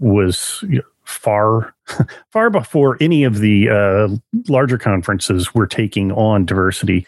was 0.00 0.64
far 1.04 1.74
far 2.30 2.50
before 2.50 2.96
any 3.00 3.24
of 3.24 3.38
the 3.38 3.68
uh, 3.68 4.08
larger 4.48 4.78
conferences 4.78 5.54
were 5.54 5.66
taking 5.66 6.12
on 6.12 6.44
diversity, 6.44 7.06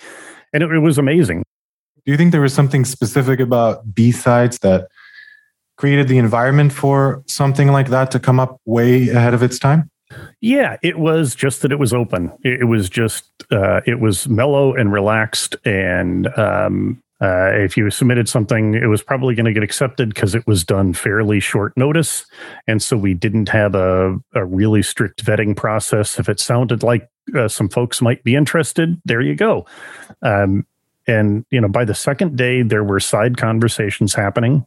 and 0.52 0.62
it, 0.62 0.70
it 0.70 0.80
was 0.80 0.98
amazing. 0.98 1.42
Do 2.04 2.12
you 2.12 2.18
think 2.18 2.30
there 2.30 2.40
was 2.40 2.54
something 2.54 2.84
specific 2.84 3.40
about 3.40 3.94
B 3.94 4.12
sides 4.12 4.60
that 4.60 4.88
created 5.76 6.08
the 6.08 6.18
environment 6.18 6.72
for 6.72 7.22
something 7.26 7.68
like 7.68 7.88
that 7.88 8.10
to 8.12 8.20
come 8.20 8.38
up 8.38 8.60
way 8.64 9.08
ahead 9.08 9.34
of 9.34 9.42
its 9.42 9.58
time? 9.58 9.90
Yeah, 10.40 10.76
it 10.82 10.98
was 10.98 11.34
just 11.34 11.62
that 11.62 11.72
it 11.72 11.78
was 11.78 11.92
open. 11.92 12.32
It, 12.42 12.60
it 12.62 12.64
was 12.64 12.88
just 12.88 13.25
uh, 13.50 13.80
it 13.86 14.00
was 14.00 14.28
mellow 14.28 14.75
and 14.75 14.92
relaxed, 14.92 15.56
and 15.64 16.28
um, 16.38 17.02
uh, 17.20 17.50
if 17.52 17.76
you 17.76 17.90
submitted 17.90 18.28
something, 18.28 18.75
it 18.75 18.86
was 18.86 19.02
probably 19.02 19.34
going 19.34 19.46
to 19.46 19.52
get 19.52 19.62
accepted 19.62 20.10
because 20.10 20.34
it 20.34 20.46
was 20.46 20.64
done 20.64 20.92
fairly 20.92 21.40
short 21.40 21.76
notice, 21.76 22.25
and 22.66 22.82
so 22.82 22.96
we 22.96 23.14
didn't 23.14 23.48
have 23.48 23.75
a, 23.75 24.16
a 24.34 24.44
really 24.44 24.82
strict 24.82 25.25
vetting 25.25 25.56
process. 25.56 26.18
If 26.18 26.28
it 26.28 26.38
sounded 26.38 26.82
like 26.82 27.08
uh, 27.34 27.48
some 27.48 27.68
folks 27.68 28.00
might 28.00 28.22
be 28.22 28.36
interested, 28.36 29.00
there 29.04 29.20
you 29.20 29.34
go. 29.34 29.66
Um, 30.22 30.66
and 31.08 31.44
you 31.50 31.60
know, 31.60 31.68
by 31.68 31.84
the 31.84 31.94
second 31.94 32.36
day, 32.36 32.62
there 32.62 32.84
were 32.84 33.00
side 33.00 33.36
conversations 33.36 34.14
happening 34.14 34.66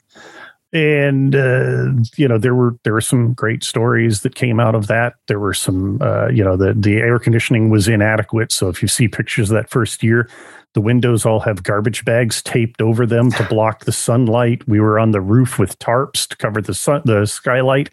and 0.71 1.35
uh, 1.35 1.87
you 2.15 2.27
know 2.27 2.37
there 2.37 2.55
were 2.55 2.77
there 2.83 2.93
were 2.93 3.01
some 3.01 3.33
great 3.33 3.63
stories 3.63 4.21
that 4.21 4.35
came 4.35 4.59
out 4.59 4.75
of 4.75 4.87
that. 4.87 5.15
There 5.27 5.39
were 5.39 5.53
some 5.53 6.01
uh, 6.01 6.27
you 6.27 6.43
know 6.43 6.57
the 6.57 6.73
the 6.73 6.97
air 6.97 7.19
conditioning 7.19 7.69
was 7.69 7.87
inadequate. 7.87 8.51
So 8.51 8.69
if 8.69 8.81
you 8.81 8.87
see 8.87 9.07
pictures 9.07 9.49
of 9.49 9.55
that 9.55 9.69
first 9.69 10.03
year 10.03 10.29
the 10.73 10.81
windows 10.81 11.25
all 11.25 11.39
have 11.39 11.63
garbage 11.63 12.05
bags 12.05 12.41
taped 12.41 12.81
over 12.81 13.05
them 13.05 13.31
to 13.31 13.43
block 13.49 13.85
the 13.85 13.91
sunlight. 13.91 14.67
We 14.67 14.79
were 14.79 14.99
on 14.99 15.11
the 15.11 15.21
roof 15.21 15.57
with 15.57 15.79
tarps 15.79 16.27
to 16.27 16.37
cover 16.37 16.61
the 16.61 16.73
sun 16.73 17.01
the 17.05 17.25
skylight 17.25 17.89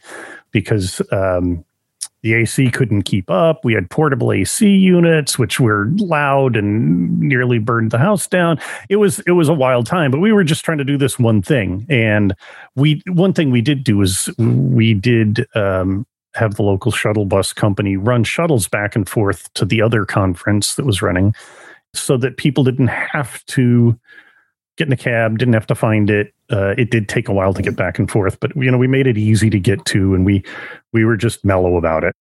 because 0.51 1.01
um, 1.13 1.65
the 2.27 2.35
AC 2.35 2.73
couldn't 2.73 3.03
keep 3.03 3.31
up. 3.31 3.65
We 3.65 3.73
had 3.73 3.89
portable 3.89 4.33
AC 4.33 4.69
units, 4.69 5.39
which 5.39 5.61
were 5.61 5.87
loud 5.99 6.57
and 6.57 7.21
nearly 7.21 7.61
burned 7.61 7.93
the 7.93 7.99
house 7.99 8.27
down. 8.27 8.59
It 8.89 8.97
was 8.97 9.21
it 9.29 9.33
was 9.33 9.49
a 9.49 9.55
wild 9.55 9.87
time, 9.87 10.11
but 10.11 10.19
we 10.19 10.33
were 10.33 10.43
just 10.43 10.65
trying 10.65 10.79
to 10.79 10.85
do 10.85 10.99
this 10.99 11.21
one 11.21 11.41
thing. 11.41 11.87
And 11.89 12.35
we 12.75 13.01
one 13.07 13.33
thing 13.33 13.53
we 13.53 13.61
did 13.61 13.85
do 13.85 14.03
is 14.03 14.29
we 14.39 14.93
did 14.93 15.47
um, 15.55 16.05
have 16.35 16.57
the 16.57 16.65
local 16.65 16.91
shuttle 16.91 17.27
bus 17.27 17.53
company 17.53 17.97
run 17.97 18.25
shuttles 18.25 18.67
back 18.67 18.97
and 18.97 19.09
forth 19.09 19.53
to 19.55 19.65
the 19.65 19.81
other 19.81 20.05
conference 20.05 20.75
that 20.75 20.85
was 20.85 21.03
running, 21.03 21.33
so 21.95 22.17
that 22.17 22.39
people 22.39 22.65
didn't 22.65 22.89
have 22.89 23.47
to 23.47 23.97
get 24.77 24.87
in 24.87 24.93
a 24.93 24.97
cab, 24.97 25.39
didn't 25.39 25.55
have 25.55 25.67
to 25.67 25.75
find 25.75 26.11
it. 26.11 26.33
Uh, 26.51 26.75
it 26.79 26.91
did 26.91 27.09
take 27.09 27.29
a 27.29 27.33
while 27.33 27.53
to 27.55 27.63
get 27.63 27.77
back 27.77 27.99
and 27.99 28.11
forth, 28.11 28.39
but 28.41 28.55
you 28.57 28.71
know 28.71 28.79
we 28.79 28.87
made 28.87 29.07
it 29.07 29.19
easy 29.19 29.51
to 29.51 29.59
get 29.59 29.85
to, 29.87 30.15
and 30.15 30.25
we 30.25 30.45
we 30.93 31.05
were 31.05 31.17
just 31.17 31.45
mellow 31.45 31.77
about 31.77 32.05
it. 32.05 32.15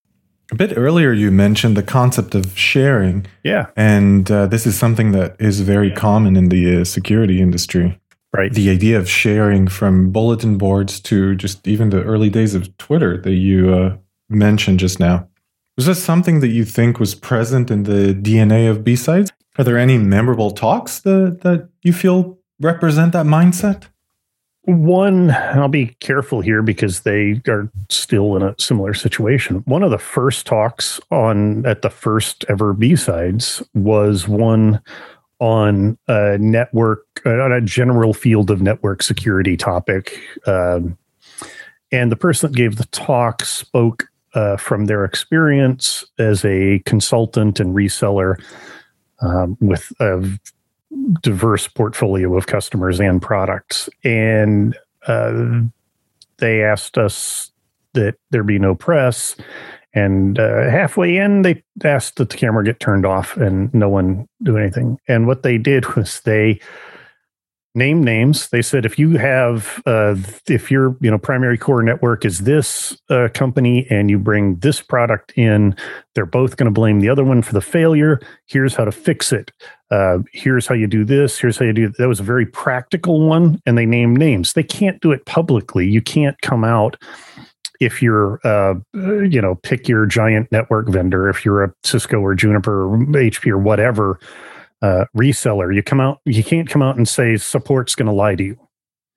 A 0.51 0.55
bit 0.55 0.73
earlier, 0.77 1.11
you 1.11 1.31
mentioned 1.31 1.75
the 1.75 1.83
concept 1.83 2.35
of 2.35 2.57
sharing. 2.57 3.25
Yeah, 3.43 3.67
and 3.75 4.29
uh, 4.31 4.47
this 4.47 4.65
is 4.65 4.77
something 4.77 5.11
that 5.11 5.35
is 5.39 5.61
very 5.61 5.91
common 5.91 6.35
in 6.35 6.49
the 6.49 6.81
uh, 6.81 6.83
security 6.83 7.41
industry. 7.41 7.99
Right. 8.33 8.51
The 8.51 8.69
idea 8.69 8.97
of 8.97 9.09
sharing 9.09 9.69
from 9.69 10.11
bulletin 10.11 10.57
boards 10.57 10.99
to 11.01 11.35
just 11.35 11.65
even 11.65 11.89
the 11.89 12.03
early 12.03 12.29
days 12.29 12.53
of 12.53 12.75
Twitter 12.77 13.21
that 13.21 13.35
you 13.35 13.73
uh, 13.73 13.97
mentioned 14.29 14.79
just 14.79 14.99
now. 14.99 15.29
Was 15.77 15.85
this 15.85 16.03
something 16.03 16.41
that 16.41 16.49
you 16.49 16.65
think 16.65 16.99
was 16.99 17.15
present 17.15 17.71
in 17.71 17.83
the 17.83 18.13
DNA 18.13 18.69
of 18.69 18.83
B 18.83 18.95
sides? 18.95 19.31
Are 19.57 19.63
there 19.63 19.77
any 19.77 19.97
memorable 19.97 20.51
talks 20.51 20.99
that, 20.99 21.41
that 21.41 21.69
you 21.83 21.93
feel 21.93 22.37
represent 22.59 23.13
that 23.13 23.25
mindset? 23.25 23.87
One, 24.63 25.29
I'll 25.29 25.67
be 25.67 25.95
careful 25.99 26.41
here 26.41 26.63
because 26.63 27.01
they 27.01 27.39
are 27.47 27.69
still 27.89 28.35
in 28.35 28.41
a 28.41 28.55
similar 28.57 28.95
situation. 28.95 29.57
One 29.65 29.83
of 29.83 29.91
the 29.91 29.99
first 29.99 30.47
talks 30.47 30.99
on 31.11 31.65
at 31.67 31.83
the 31.83 31.91
first 31.91 32.45
ever 32.49 32.73
B 32.73 32.95
sides 32.95 33.61
was 33.75 34.27
one 34.27 34.81
on 35.39 35.99
a 36.07 36.39
network, 36.39 37.05
on 37.25 37.51
a 37.51 37.61
general 37.61 38.13
field 38.13 38.49
of 38.49 38.61
network 38.61 39.03
security 39.03 39.55
topic. 39.55 40.19
Um, 40.47 40.97
and 41.91 42.11
the 42.11 42.15
person 42.15 42.51
that 42.51 42.57
gave 42.57 42.77
the 42.77 42.85
talk 42.85 43.45
spoke 43.45 44.05
uh, 44.33 44.57
from 44.57 44.85
their 44.85 45.05
experience 45.05 46.05
as 46.17 46.43
a 46.43 46.79
consultant 46.85 47.59
and 47.59 47.75
reseller 47.75 48.41
um, 49.21 49.57
with 49.61 49.93
a 49.99 50.27
diverse 51.21 51.67
portfolio 51.67 52.35
of 52.35 52.47
customers 52.47 52.99
and 52.99 53.21
products. 53.21 53.89
And 54.03 54.77
uh, 55.07 55.61
they 56.37 56.63
asked 56.63 56.97
us 56.97 57.51
that 57.93 58.15
there 58.31 58.43
be 58.43 58.59
no 58.59 58.75
press. 58.75 59.35
And 59.93 60.37
uh, 60.37 60.69
halfway 60.69 61.17
in, 61.17 61.43
they 61.43 61.63
asked 61.83 62.17
that 62.17 62.29
the 62.29 62.37
camera 62.37 62.63
get 62.63 62.79
turned 62.79 63.05
off 63.05 63.37
and 63.37 63.73
no 63.73 63.87
one 63.87 64.27
do 64.43 64.57
anything. 64.57 64.99
And 65.07 65.25
what 65.25 65.43
they 65.43 65.57
did 65.57 65.85
was 65.95 66.21
they 66.21 66.59
name 67.75 68.03
names. 68.03 68.49
They 68.49 68.61
said 68.61 68.85
if 68.85 68.97
you 68.97 69.17
have 69.17 69.81
uh, 69.85 70.15
if 70.47 70.71
your 70.71 70.95
you 71.01 71.11
know 71.11 71.17
primary 71.17 71.57
core 71.57 71.83
network 71.83 72.25
is 72.25 72.39
this 72.39 72.97
uh, 73.09 73.29
company 73.33 73.85
and 73.89 74.09
you 74.09 74.17
bring 74.17 74.57
this 74.57 74.81
product 74.81 75.33
in, 75.35 75.75
they're 76.13 76.25
both 76.25 76.57
going 76.57 76.65
to 76.65 76.71
blame 76.71 76.99
the 76.99 77.09
other 77.09 77.23
one 77.23 77.41
for 77.41 77.53
the 77.53 77.61
failure. 77.61 78.19
Here's 78.47 78.75
how 78.75 78.85
to 78.85 78.91
fix 78.91 79.31
it. 79.31 79.51
Uh, 79.91 80.19
here's 80.31 80.65
how 80.65 80.75
you 80.75 80.87
do 80.87 81.05
this. 81.05 81.37
Here's 81.37 81.57
how 81.57 81.65
you 81.65 81.73
do. 81.73 81.91
That 81.97 82.07
was 82.07 82.19
a 82.19 82.23
very 82.23 82.45
practical 82.45 83.27
one, 83.27 83.61
and 83.65 83.77
they 83.77 83.85
named 83.85 84.17
names. 84.17 84.53
They 84.53 84.63
can't 84.63 84.99
do 85.01 85.11
it 85.11 85.25
publicly. 85.25 85.87
You 85.87 86.01
can't 86.01 86.39
come 86.41 86.63
out 86.63 86.97
if 87.79 88.01
you're 88.01 88.39
uh, 88.43 88.75
you 88.93 89.41
know 89.41 89.55
pick 89.55 89.87
your 89.87 90.05
giant 90.05 90.51
network 90.51 90.87
vendor 90.87 91.29
if 91.29 91.43
you're 91.43 91.63
a 91.63 91.73
cisco 91.83 92.19
or 92.19 92.33
juniper 92.33 92.85
or 92.85 92.97
hp 92.97 93.47
or 93.47 93.57
whatever 93.57 94.19
uh, 94.85 95.05
reseller. 95.17 95.73
You 95.73 95.81
come 95.81 95.99
out, 95.99 96.21
you 96.25 96.43
can't 96.43 96.69
come 96.69 96.83
out 96.83 96.95
and 96.95 97.07
say 97.07 97.37
support's 97.37 97.95
going 97.95 98.05
to 98.05 98.11
lie 98.11 98.35
to 98.35 98.43
you 98.43 98.59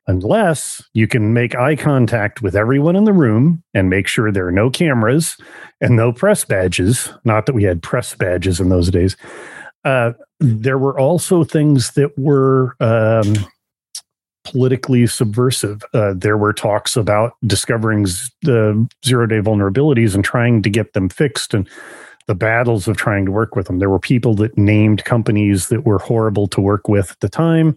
unless 0.06 0.82
you 0.94 1.06
can 1.06 1.34
make 1.34 1.54
eye 1.54 1.76
contact 1.76 2.40
with 2.40 2.56
everyone 2.56 2.96
in 2.96 3.04
the 3.04 3.12
room 3.12 3.62
and 3.74 3.90
make 3.90 4.06
sure 4.06 4.32
there 4.32 4.46
are 4.46 4.52
no 4.52 4.70
cameras 4.70 5.36
and 5.82 5.94
no 5.94 6.10
press 6.10 6.42
badges. 6.46 7.12
Not 7.24 7.44
that 7.44 7.54
we 7.54 7.64
had 7.64 7.82
press 7.82 8.14
badges 8.14 8.60
in 8.60 8.70
those 8.70 8.90
days. 8.90 9.14
Uh, 9.84 10.12
there 10.40 10.78
were 10.78 10.98
also 10.98 11.44
things 11.44 11.90
that 11.90 12.16
were 12.16 12.74
um, 12.80 13.34
politically 14.44 15.06
subversive. 15.06 15.82
Uh, 15.92 16.14
there 16.16 16.38
were 16.38 16.54
talks 16.54 16.96
about 16.96 17.34
discovering 17.46 18.04
the 18.40 18.88
zero 19.04 19.26
day 19.26 19.40
vulnerabilities 19.40 20.14
and 20.14 20.24
trying 20.24 20.62
to 20.62 20.70
get 20.70 20.94
them 20.94 21.10
fixed. 21.10 21.52
And 21.52 21.68
the 22.28 22.34
battles 22.34 22.86
of 22.86 22.96
trying 22.96 23.24
to 23.26 23.32
work 23.32 23.56
with 23.56 23.66
them. 23.66 23.80
There 23.80 23.90
were 23.90 23.98
people 23.98 24.34
that 24.34 24.56
named 24.56 25.04
companies 25.04 25.68
that 25.68 25.84
were 25.84 25.98
horrible 25.98 26.46
to 26.48 26.60
work 26.60 26.86
with 26.86 27.10
at 27.10 27.20
the 27.20 27.28
time. 27.28 27.74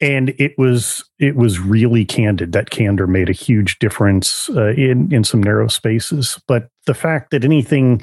And 0.00 0.30
it 0.38 0.56
was 0.58 1.02
it 1.18 1.34
was 1.34 1.58
really 1.58 2.04
candid. 2.04 2.52
That 2.52 2.70
candor 2.70 3.06
made 3.06 3.28
a 3.28 3.32
huge 3.32 3.78
difference 3.78 4.48
uh, 4.50 4.72
in 4.74 5.12
in 5.12 5.24
some 5.24 5.42
narrow 5.42 5.68
spaces. 5.68 6.40
But 6.46 6.68
the 6.86 6.94
fact 6.94 7.30
that 7.30 7.44
anything 7.44 8.02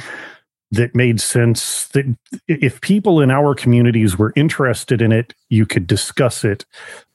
that 0.71 0.95
made 0.95 1.21
sense 1.21 1.87
that 1.89 2.05
if 2.47 2.81
people 2.81 3.21
in 3.21 3.31
our 3.31 3.55
communities 3.55 4.17
were 4.17 4.33
interested 4.35 5.01
in 5.01 5.11
it, 5.11 5.33
you 5.49 5.65
could 5.65 5.87
discuss 5.87 6.43
it 6.43 6.65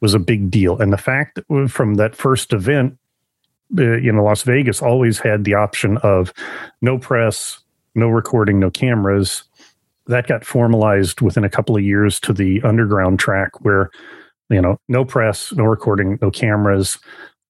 was 0.01 0.15
a 0.15 0.19
big 0.19 0.51
deal. 0.51 0.79
And 0.79 0.93
the 0.93 0.99
fact 0.99 1.37
that 1.37 1.69
from 1.69 1.95
that 1.95 2.15
first 2.15 2.53
event, 2.53 2.97
uh, 3.79 3.83
know, 4.13 4.25
Las 4.25 4.43
Vegas 4.43 4.81
always 4.81 5.19
had 5.19 5.45
the 5.45 5.55
option 5.55 5.99
of 5.99 6.33
no 6.81 6.99
press, 6.99 7.61
no 7.95 8.09
recording, 8.09 8.59
no 8.59 8.71
cameras. 8.71 9.45
That 10.07 10.27
got 10.27 10.45
formalized 10.45 11.21
within 11.21 11.45
a 11.45 11.51
couple 11.51 11.77
of 11.77 11.83
years 11.83 12.19
to 12.21 12.33
the 12.33 12.61
underground 12.63 13.19
track 13.19 13.61
where, 13.61 13.91
you 14.49 14.61
know, 14.61 14.79
no 14.89 15.05
press, 15.05 15.53
no 15.53 15.65
recording, 15.65 16.19
no 16.21 16.31
cameras, 16.31 16.99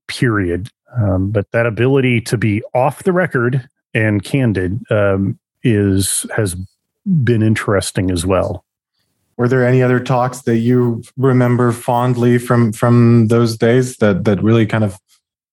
period. 0.09 0.68
Um, 0.97 1.30
but 1.30 1.50
that 1.52 1.66
ability 1.66 2.20
to 2.23 2.37
be 2.37 2.62
off 2.75 3.04
the 3.04 3.12
record 3.12 3.68
and 3.94 4.23
candid 4.23 4.80
um, 4.90 5.38
is 5.62 6.26
has 6.37 6.56
been 7.25 7.42
interesting 7.42 8.11
as 8.11 8.26
well. 8.26 8.64
Were 9.37 9.49
there 9.49 9.66
any 9.66 9.82
other 9.82 10.00
talks 10.00 10.42
that 10.42 10.59
you 10.59 11.02
remember 11.16 11.73
fondly 11.73 12.38
from 12.38 12.73
from 12.73 13.28
those 13.28 13.56
days 13.56 13.97
that 13.97 14.25
that 14.25 14.42
really 14.42 14.66
kind 14.66 14.85
of 14.85 14.99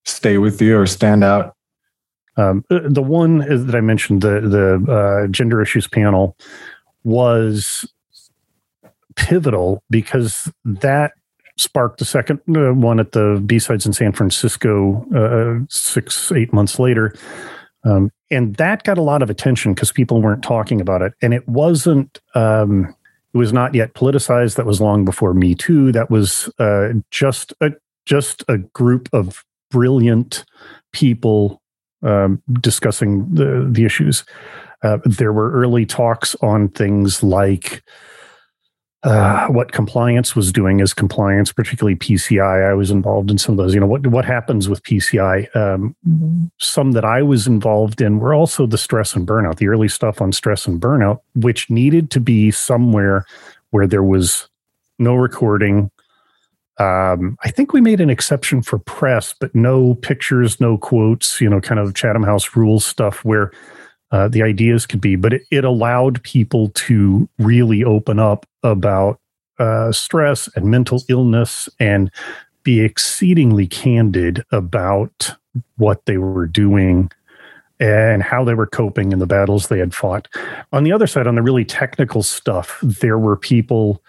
stay 0.06 0.38
with 0.38 0.62
you 0.62 0.78
or 0.78 0.86
stand 0.86 1.24
out? 1.24 1.57
Um, 2.38 2.64
uh, 2.70 2.80
the 2.84 3.02
one 3.02 3.40
that 3.40 3.76
I 3.76 3.82
mentioned, 3.82 4.22
the 4.22 4.40
the 4.42 4.92
uh, 4.92 5.28
gender 5.28 5.62
issues 5.62 5.88
panel, 5.88 6.38
was 7.04 7.92
pivotal 9.16 9.84
because 9.90 10.52
that 10.64 11.14
sparked 11.58 11.98
the 11.98 12.06
second 12.06 12.40
uh, 12.56 12.74
one 12.74 13.00
at 13.00 13.14
the 13.14 13.42
B 13.46 13.58
sides 13.58 13.86
in 13.86 13.94
San 13.94 14.12
Francisco 14.12 15.06
uh, 15.16 15.66
six 15.70 16.32
eight 16.32 16.54
months 16.54 16.78
later, 16.80 17.14
um, 17.84 18.12
and 18.30 18.56
that 18.56 18.84
got 18.84 18.98
a 18.98 19.04
lot 19.04 19.24
of 19.24 19.30
attention 19.30 19.74
because 19.74 19.92
people 19.92 20.22
weren't 20.22 20.44
talking 20.44 20.80
about 20.80 21.02
it, 21.02 21.14
and 21.22 21.34
it 21.34 21.48
wasn't. 21.48 22.20
Um, 22.36 22.96
it 23.34 23.38
was 23.38 23.52
not 23.52 23.76
yet 23.76 23.94
politicized. 23.94 24.56
That 24.56 24.66
was 24.66 24.80
long 24.80 25.06
before 25.06 25.34
Me 25.34 25.54
Too. 25.54 25.92
That 25.92 26.10
was 26.10 26.50
uh, 26.60 26.90
just 27.12 27.54
a 27.62 27.72
just 28.06 28.44
a 28.48 28.60
group 28.60 29.10
of 29.12 29.44
brilliant 29.70 30.46
people 30.94 31.62
um, 32.04 32.42
discussing 32.62 33.28
the 33.34 33.68
the 33.70 33.86
issues. 33.86 34.24
Uh, 34.84 35.00
there 35.06 35.34
were 35.34 35.52
early 35.52 35.86
talks 35.86 36.36
on 36.42 36.70
things 36.70 37.24
like 37.24 37.84
uh, 39.04 39.48
what 39.48 39.72
compliance 39.72 40.36
was 40.36 40.52
doing 40.52 40.82
as 40.82 40.94
compliance, 40.94 41.54
particularly 41.54 41.96
PCI. 41.96 42.70
I 42.70 42.74
was 42.74 42.92
involved 42.92 43.32
in 43.32 43.38
some 43.38 43.54
of 43.54 43.58
those. 43.58 43.74
You 43.74 43.80
know, 43.80 43.88
what 43.88 44.06
what 44.08 44.26
happens 44.26 44.68
with 44.68 44.84
PCI? 44.84 45.56
Um, 45.56 45.96
some 46.60 46.92
that 46.94 47.06
I 47.06 47.22
was 47.22 47.48
involved 47.48 48.02
in 48.02 48.20
were 48.20 48.34
also 48.34 48.66
the 48.66 48.78
stress 48.78 49.16
and 49.16 49.28
burnout, 49.28 49.58
the 49.58 49.68
early 49.68 49.88
stuff 49.88 50.20
on 50.22 50.32
stress 50.32 50.68
and 50.68 50.82
burnout, 50.82 51.20
which 51.36 51.70
needed 51.70 52.12
to 52.12 52.20
be 52.20 52.52
somewhere 52.52 53.26
where 53.70 53.88
there 53.88 54.04
was 54.04 54.50
no 55.00 55.16
recording. 55.16 55.92
Um, 56.80 57.38
I 57.44 57.50
think 57.50 57.74
we 57.74 57.82
made 57.82 58.00
an 58.00 58.10
exception 58.10 58.62
for 58.62 58.78
press, 58.78 59.34
but 59.40 59.54
no 59.56 59.96
pictures, 59.96 60.60
no 60.60 60.78
quotes. 60.78 61.42
You 61.42 61.50
know, 61.50 61.60
kind 61.60 61.80
of 61.80 61.96
Chatham 61.96 62.24
House 62.24 62.56
rules 62.56 62.86
stuff 62.86 63.26
where 63.26 63.52
uh, 64.12 64.28
the 64.28 64.44
ideas 64.44 64.86
could 64.86 65.02
be, 65.02 65.16
but 65.16 65.34
it, 65.34 65.42
it, 65.52 65.66
allowed 65.66 66.24
people 66.24 66.70
to 66.70 67.28
really 67.40 67.84
open 67.84 68.20
up 68.20 68.46
about 68.64 69.20
uh, 69.60 69.92
stress 69.92 70.48
and 70.56 70.66
mental 70.66 71.04
illness 71.10 71.68
and 71.80 72.10
be 72.64 72.80
exceedingly 72.80 73.68
candid 73.68 74.44
about 74.52 75.32
what 75.78 76.06
they 76.06 76.18
were 76.18 76.46
doing 76.46 77.12
and 77.80 78.24
how 78.24 78.44
they 78.44 78.54
were 78.54 78.68
coping 78.68 79.12
in 79.12 79.20
the 79.20 79.28
battles 79.28 79.68
they 79.68 79.80
had 79.80 79.94
fought. 79.94 80.28
On 80.72 80.84
the 80.84 80.92
other 80.92 81.08
side, 81.08 81.28
on 81.28 81.36
the 81.36 81.42
really 81.42 81.66
technical 81.66 82.24
stuff, 82.24 82.80
there 82.82 83.20
were 83.20 83.36
people 83.36 84.02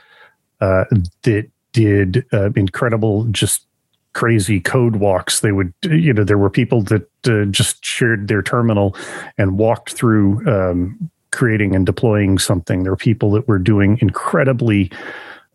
uh, 0.61 0.85
that 1.23 1.51
did 1.79 2.27
uh, 2.33 2.51
incredible, 2.57 3.23
just 3.31 3.65
crazy 4.13 4.59
code 4.59 4.97
walks. 4.97 5.41
They 5.41 5.53
would, 5.53 5.73
you 5.85 6.13
know, 6.13 6.25
there 6.25 6.39
were 6.39 6.51
people 6.51 6.83
that 6.83 7.09
uh, 7.25 7.45
just 7.45 7.85
shared 7.85 8.27
their 8.27 8.43
terminal 8.43 8.97
and 9.39 9.59
walked 9.59 9.93
through 9.93 10.45
um, 10.49 11.09
creating 11.31 11.77
and 11.77 11.87
deploying 11.87 12.39
something. 12.39 12.83
There 12.83 12.91
were 12.91 12.97
people 12.97 13.31
that 13.31 13.47
were 13.47 13.61
doing 13.61 13.97
incredibly 14.03 14.91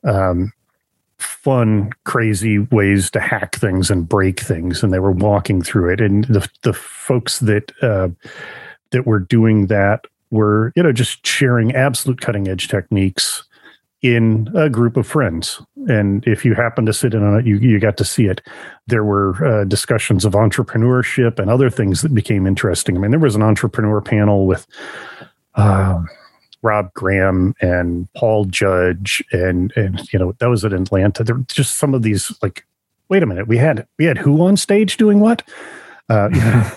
um, 0.06 0.54
fun, 1.18 1.92
crazy 2.06 2.60
ways 2.60 3.12
to 3.12 3.20
hack 3.20 3.58
things 3.58 3.92
and 3.92 4.08
break 4.08 4.40
things, 4.40 4.82
and 4.82 4.94
they 4.94 5.00
were 5.00 5.12
walking 5.12 5.62
through 5.62 5.92
it. 5.92 6.00
And 6.00 6.24
the 6.26 6.48
the 6.62 6.74
folks 6.74 7.40
that 7.40 7.74
uh, 7.82 8.08
that 8.92 9.06
were 9.06 9.20
doing 9.20 9.68
that 9.68 10.06
were, 10.32 10.72
you 10.78 10.84
know, 10.84 10.94
just 10.94 11.28
sharing 11.28 11.76
absolute 11.76 12.22
cutting 12.22 12.48
edge 12.48 12.70
techniques 12.70 13.44
in 14.04 14.52
a 14.54 14.70
group 14.70 14.98
of 14.98 15.08
friends. 15.08 15.62
And 15.88 16.28
if 16.28 16.44
you 16.44 16.54
happen 16.54 16.86
to 16.86 16.94
sit 16.94 17.14
in 17.14 17.24
on 17.24 17.40
it, 17.40 17.48
you, 17.48 17.58
you 17.58 17.80
got 17.80 17.96
to 17.98 18.06
see 18.06 18.26
it. 18.26 18.42
There 18.86 19.06
were 19.06 19.44
uh, 19.44 19.64
discussions 19.64 20.26
of 20.26 20.34
entrepreneurship 20.34 21.40
and 21.40 21.50
other 21.50 21.70
things 21.70 22.02
that 22.02 22.14
became 22.14 22.46
interesting. 22.46 22.98
I 22.98 23.00
mean, 23.00 23.12
there 23.12 23.20
was 23.20 23.36
an 23.36 23.42
entrepreneur 23.42 24.02
panel 24.02 24.46
with 24.46 24.68
um, 25.56 26.10
Rob 26.62 26.94
Graham 26.94 27.56
and 27.62 28.12
Paul 28.14 28.46
Judge, 28.46 29.24
and 29.32 29.72
and 29.76 30.12
you 30.12 30.20
know 30.20 30.34
that 30.40 30.50
was 30.50 30.66
at 30.66 30.74
Atlanta. 30.74 31.24
There 31.24 31.36
were 31.36 31.46
just 31.48 31.76
some 31.76 31.94
of 31.94 32.02
these 32.02 32.32
like, 32.42 32.66
wait 33.10 33.24
a 33.24 33.26
minute, 33.26 33.48
we 33.48 33.58
had 33.58 33.88
we 33.98 34.06
had 34.06 34.18
who 34.18 34.42
on 34.46 34.58
stage 34.58 34.98
doing 34.98 35.20
what? 35.20 35.44
Uh, 36.10 36.30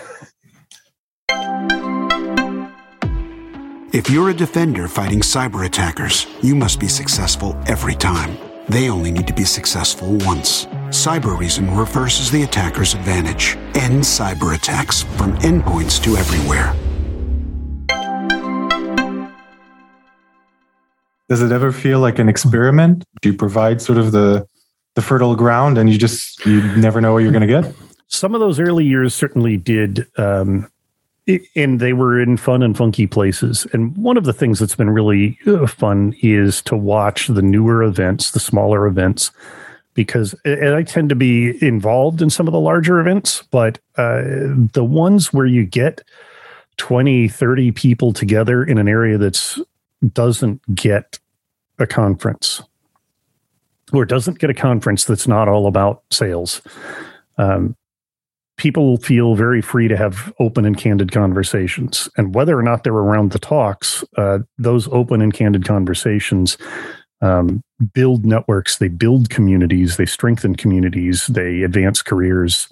If 3.97 4.11
you're 4.11 4.29
a 4.29 4.33
defender 4.35 4.87
fighting 4.87 5.21
cyber 5.21 5.65
attackers, 5.65 6.27
you 6.43 6.53
must 6.53 6.79
be 6.79 6.87
successful 6.87 7.59
every 7.65 7.95
time. 7.95 8.37
They 8.69 8.91
only 8.91 9.09
need 9.09 9.25
to 9.25 9.33
be 9.33 9.43
successful 9.43 10.09
once. 10.17 10.67
Cybereason 10.91 11.75
reverses 11.75 12.29
the 12.29 12.43
attacker's 12.43 12.93
advantage. 12.93 13.55
End 13.73 14.03
cyber 14.03 14.53
attacks 14.53 15.01
from 15.01 15.35
endpoints 15.39 15.99
to 16.03 16.15
everywhere. 16.15 16.75
Does 21.27 21.41
it 21.41 21.51
ever 21.51 21.71
feel 21.71 21.99
like 21.99 22.19
an 22.19 22.29
experiment? 22.29 23.03
Do 23.23 23.29
you 23.29 23.35
provide 23.35 23.81
sort 23.81 23.97
of 23.97 24.11
the 24.11 24.47
the 24.93 25.01
fertile 25.01 25.35
ground 25.35 25.79
and 25.79 25.89
you 25.89 25.97
just 25.97 26.45
you 26.45 26.61
never 26.77 27.01
know 27.01 27.13
what 27.13 27.23
you're 27.23 27.31
going 27.31 27.47
to 27.47 27.61
get? 27.61 27.73
Some 28.09 28.35
of 28.35 28.41
those 28.41 28.59
early 28.59 28.85
years 28.85 29.15
certainly 29.15 29.57
did 29.57 30.05
um, 30.19 30.69
and 31.55 31.79
they 31.79 31.93
were 31.93 32.19
in 32.19 32.37
fun 32.37 32.63
and 32.63 32.77
funky 32.77 33.07
places. 33.07 33.67
And 33.73 33.95
one 33.97 34.17
of 34.17 34.23
the 34.23 34.33
things 34.33 34.59
that's 34.59 34.75
been 34.75 34.89
really 34.89 35.37
uh, 35.45 35.67
fun 35.67 36.15
is 36.21 36.61
to 36.63 36.77
watch 36.77 37.27
the 37.27 37.41
newer 37.41 37.83
events, 37.83 38.31
the 38.31 38.39
smaller 38.39 38.87
events, 38.87 39.31
because 39.93 40.35
I 40.45 40.83
tend 40.83 41.09
to 41.09 41.15
be 41.15 41.57
involved 41.65 42.21
in 42.21 42.29
some 42.29 42.47
of 42.47 42.53
the 42.53 42.59
larger 42.59 42.99
events, 42.99 43.43
but 43.49 43.79
uh, 43.97 44.21
the 44.73 44.85
ones 44.87 45.33
where 45.33 45.47
you 45.47 45.65
get 45.65 46.03
20, 46.77 47.27
30 47.27 47.71
people 47.71 48.13
together 48.13 48.63
in 48.63 48.77
an 48.77 48.87
area 48.87 49.17
that's 49.17 49.59
doesn't 50.13 50.61
get 50.75 51.17
a 51.79 51.87
conference 51.87 52.61
or 53.91 54.05
doesn't 54.05 54.37
get 54.39 54.49
a 54.51 54.53
conference 54.53 55.05
that's 55.05 55.27
not 55.27 55.47
all 55.47 55.65
about 55.65 56.03
sales. 56.11 56.61
Um, 57.39 57.75
people 58.57 58.97
feel 58.97 59.35
very 59.35 59.61
free 59.61 59.87
to 59.87 59.95
have 59.95 60.33
open 60.39 60.65
and 60.65 60.77
candid 60.77 61.11
conversations. 61.11 62.09
And 62.17 62.33
whether 62.33 62.57
or 62.57 62.63
not 62.63 62.83
they're 62.83 62.93
around 62.93 63.31
the 63.31 63.39
talks, 63.39 64.03
uh, 64.17 64.39
those 64.57 64.87
open 64.89 65.21
and 65.21 65.33
candid 65.33 65.65
conversations 65.65 66.57
um, 67.21 67.63
build 67.93 68.25
networks, 68.25 68.77
they 68.77 68.89
build 68.89 69.29
communities, 69.29 69.97
they 69.97 70.05
strengthen 70.05 70.55
communities, 70.55 71.27
they 71.27 71.63
advance 71.63 72.01
careers, 72.01 72.67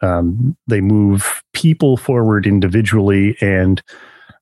um, 0.00 0.56
they 0.66 0.80
move 0.80 1.42
people 1.52 1.96
forward 1.96 2.46
individually. 2.46 3.36
And 3.40 3.82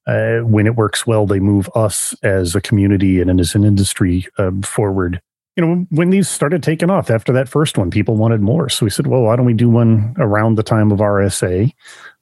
uh, 0.06 0.38
when 0.38 0.66
it 0.66 0.76
works 0.76 1.06
well, 1.06 1.26
they 1.26 1.40
move 1.40 1.68
us 1.74 2.14
as 2.22 2.54
a 2.54 2.60
community 2.60 3.20
and 3.20 3.40
as 3.40 3.54
an 3.54 3.64
industry 3.64 4.26
uh, 4.38 4.50
forward 4.62 5.20
you 5.58 5.66
know, 5.66 5.86
when 5.90 6.10
these 6.10 6.28
started 6.28 6.62
taking 6.62 6.88
off 6.88 7.10
after 7.10 7.32
that 7.32 7.48
first 7.48 7.76
one, 7.76 7.90
people 7.90 8.14
wanted 8.14 8.40
more. 8.40 8.68
So 8.68 8.86
we 8.86 8.90
said, 8.90 9.08
well, 9.08 9.22
why 9.22 9.34
don't 9.34 9.44
we 9.44 9.54
do 9.54 9.68
one 9.68 10.14
around 10.16 10.54
the 10.54 10.62
time 10.62 10.92
of 10.92 11.00
RSA? 11.00 11.72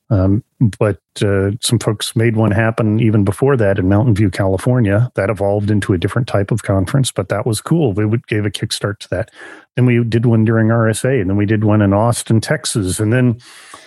Um, 0.08 0.44
but 0.78 1.00
uh, 1.20 1.50
some 1.60 1.78
folks 1.78 2.14
made 2.14 2.36
one 2.36 2.52
happen 2.52 3.00
even 3.00 3.24
before 3.24 3.56
that 3.56 3.78
in 3.78 3.88
Mountain 3.88 4.14
View, 4.14 4.30
California. 4.30 5.10
That 5.14 5.30
evolved 5.30 5.70
into 5.70 5.92
a 5.92 5.98
different 5.98 6.28
type 6.28 6.50
of 6.50 6.62
conference, 6.62 7.10
but 7.10 7.28
that 7.28 7.46
was 7.46 7.60
cool. 7.60 7.92
We 7.92 8.06
would, 8.06 8.26
gave 8.26 8.46
a 8.46 8.50
kickstart 8.50 8.98
to 9.00 9.08
that. 9.10 9.30
Then 9.74 9.84
we 9.84 10.02
did 10.04 10.24
one 10.24 10.44
during 10.44 10.68
RSA, 10.68 11.20
and 11.20 11.28
then 11.28 11.36
we 11.36 11.44
did 11.44 11.64
one 11.64 11.82
in 11.82 11.92
Austin, 11.92 12.40
Texas, 12.40 13.00
and 13.00 13.12
then 13.12 13.38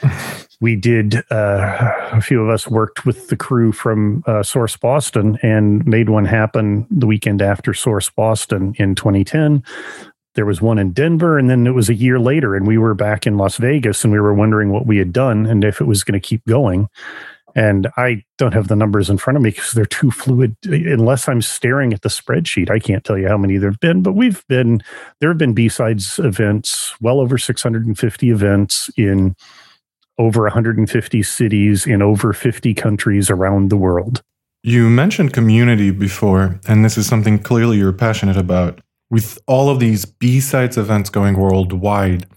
we 0.62 0.76
did 0.76 1.16
uh, 1.32 1.92
a 2.12 2.22
few 2.22 2.44
of 2.44 2.50
us 2.50 2.68
worked 2.68 3.06
with 3.06 3.30
the 3.30 3.38
crew 3.38 3.72
from 3.72 4.24
uh, 4.28 4.44
source 4.44 4.76
boston 4.76 5.38
and 5.42 5.86
made 5.86 6.10
one 6.10 6.26
happen 6.26 6.86
the 6.92 7.08
weekend 7.08 7.42
after 7.42 7.74
source 7.74 8.10
boston 8.10 8.74
in 8.78 8.94
2010 8.94 9.64
there 10.36 10.46
was 10.46 10.62
one 10.62 10.80
in 10.80 10.92
denver 10.92 11.38
and 11.38 11.50
then 11.50 11.68
it 11.68 11.74
was 11.74 11.90
a 11.90 11.94
year 11.94 12.20
later 12.20 12.56
and 12.56 12.68
we 12.68 12.78
were 12.78 12.94
back 12.94 13.26
in 13.26 13.38
las 13.38 13.58
vegas 13.58 14.04
and 14.04 14.14
we 14.14 14.20
were 14.20 14.34
wondering 14.34 14.72
what 14.72 14.86
we 14.86 14.98
had 14.98 15.14
done 15.14 15.46
and 15.46 15.64
if 15.64 15.82
it 15.82 15.86
was 15.86 16.04
going 16.04 16.20
to 16.20 16.26
keep 16.26 16.46
going 16.46 16.88
and 17.56 17.88
i 17.98 18.24
don't 18.38 18.54
have 18.54 18.68
the 18.68 18.76
numbers 18.76 19.10
in 19.10 19.18
front 19.18 19.38
of 19.38 19.44
me 19.44 19.50
because 19.50 19.72
they're 19.72 19.86
too 19.86 20.12
fluid 20.12 20.56
unless 20.66 21.28
i'm 21.28 21.42
staring 21.42 21.94
at 21.94 22.02
the 22.02 22.10
spreadsheet 22.10 22.70
i 22.70 22.80
can't 22.80 23.04
tell 23.04 23.18
you 23.18 23.28
how 23.28 23.38
many 23.38 23.58
there 23.58 23.72
have 23.72 23.80
been 23.80 24.02
but 24.02 24.14
we've 24.14 24.46
been 24.48 24.82
there 25.20 25.30
have 25.30 25.38
been 25.38 25.54
b-sides 25.54 26.20
events 26.20 26.94
well 27.02 27.20
over 27.20 27.38
650 27.38 28.30
events 28.30 28.90
in 28.98 29.36
over 30.20 30.44
150 30.44 31.24
cities 31.24 31.88
in 31.88 32.02
over 32.02 32.34
50 32.34 32.74
countries 32.76 33.30
around 33.32 33.70
the 33.70 33.78
world. 33.78 34.22
You 34.62 34.90
mentioned 34.90 35.32
community 35.32 35.90
before, 35.90 36.60
and 36.68 36.84
this 36.84 36.98
is 36.98 37.08
something 37.08 37.40
clearly 37.40 37.78
you're 37.78 37.94
passionate 37.94 38.36
about. 38.36 38.82
With 39.10 39.40
all 39.48 39.70
of 39.70 39.80
these 39.80 40.06
B 40.06 40.40
sides 40.40 40.78
events 40.78 41.10
going 41.10 41.38
worldwide, 41.38 42.28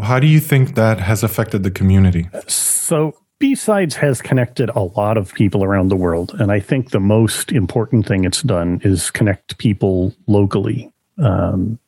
how 0.00 0.18
do 0.20 0.26
you 0.26 0.40
think 0.40 0.74
that 0.74 1.00
has 1.00 1.22
affected 1.22 1.62
the 1.62 1.70
community? 1.70 2.28
So, 2.46 3.16
B-Sides 3.40 3.96
has 3.96 4.20
connected 4.20 4.68
a 4.70 4.82
lot 4.82 5.16
of 5.16 5.32
people 5.32 5.64
around 5.64 5.88
the 5.88 5.96
world. 5.96 6.36
And 6.38 6.52
I 6.52 6.60
think 6.60 6.90
the 6.90 7.00
most 7.00 7.50
important 7.50 8.06
thing 8.06 8.24
it's 8.24 8.42
done 8.42 8.82
is 8.84 9.10
connect 9.10 9.56
people 9.56 10.14
locally. 10.26 10.92
Um, 11.16 11.78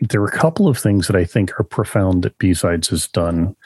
there 0.00 0.20
are 0.20 0.26
a 0.26 0.38
couple 0.38 0.68
of 0.68 0.76
things 0.78 1.06
that 1.06 1.16
I 1.16 1.24
think 1.24 1.58
are 1.58 1.64
profound 1.64 2.22
that 2.24 2.36
B-Sides 2.36 2.88
has 2.88 3.08
done. 3.08 3.56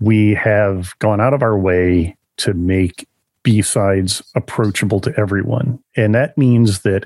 We 0.00 0.32
have 0.34 0.98
gone 1.00 1.20
out 1.20 1.34
of 1.34 1.42
our 1.42 1.58
way 1.58 2.16
to 2.38 2.54
make 2.54 3.06
B-Sides 3.42 4.22
approachable 4.34 5.00
to 5.00 5.14
everyone. 5.18 5.78
And 5.96 6.14
that 6.14 6.36
means 6.38 6.80
that 6.80 7.04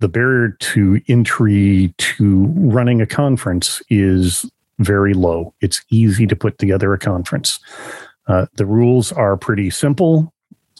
the 0.00 0.08
barrier 0.08 0.56
to 0.60 1.00
entry 1.08 1.94
to 1.98 2.46
running 2.56 3.00
a 3.00 3.06
conference 3.06 3.82
is 3.88 4.50
very 4.78 5.14
low. 5.14 5.54
It's 5.60 5.82
easy 5.90 6.26
to 6.26 6.34
put 6.34 6.58
together 6.58 6.92
a 6.92 6.98
conference. 6.98 7.60
Uh, 8.26 8.46
the 8.54 8.66
rules 8.66 9.12
are 9.12 9.36
pretty 9.36 9.70
simple. 9.70 10.32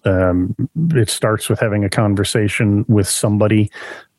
Um, 0.05 0.57
it 0.95 1.11
starts 1.11 1.49
with 1.49 1.61
having 1.61 1.85
a 1.85 1.91
conversation 1.91 2.85
with 2.89 3.09
somebody. 3.09 3.71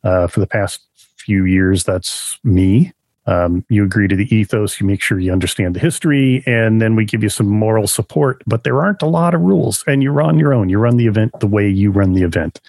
Uh, 0.04 0.26
for 0.26 0.40
the 0.40 0.46
past 0.46 0.80
few 1.16 1.44
years, 1.44 1.84
that's 1.84 2.38
me. 2.44 2.92
Um, 3.26 3.64
you 3.68 3.84
agree 3.84 4.08
to 4.08 4.16
the 4.16 4.34
ethos, 4.34 4.80
you 4.80 4.86
make 4.86 5.00
sure 5.00 5.18
you 5.20 5.32
understand 5.32 5.76
the 5.76 5.80
history, 5.80 6.42
and 6.44 6.82
then 6.82 6.96
we 6.96 7.04
give 7.04 7.22
you 7.22 7.28
some 7.28 7.46
moral 7.46 7.86
support. 7.86 8.42
But 8.46 8.64
there 8.64 8.80
aren't 8.80 9.02
a 9.02 9.06
lot 9.06 9.34
of 9.34 9.40
rules, 9.40 9.84
and 9.86 10.02
you're 10.02 10.20
on 10.20 10.38
your 10.38 10.52
own. 10.52 10.68
You 10.68 10.78
run 10.78 10.96
the 10.96 11.06
event 11.06 11.32
the 11.38 11.46
way 11.46 11.68
you 11.68 11.92
run 11.92 12.14
the 12.14 12.24
event. 12.24 12.60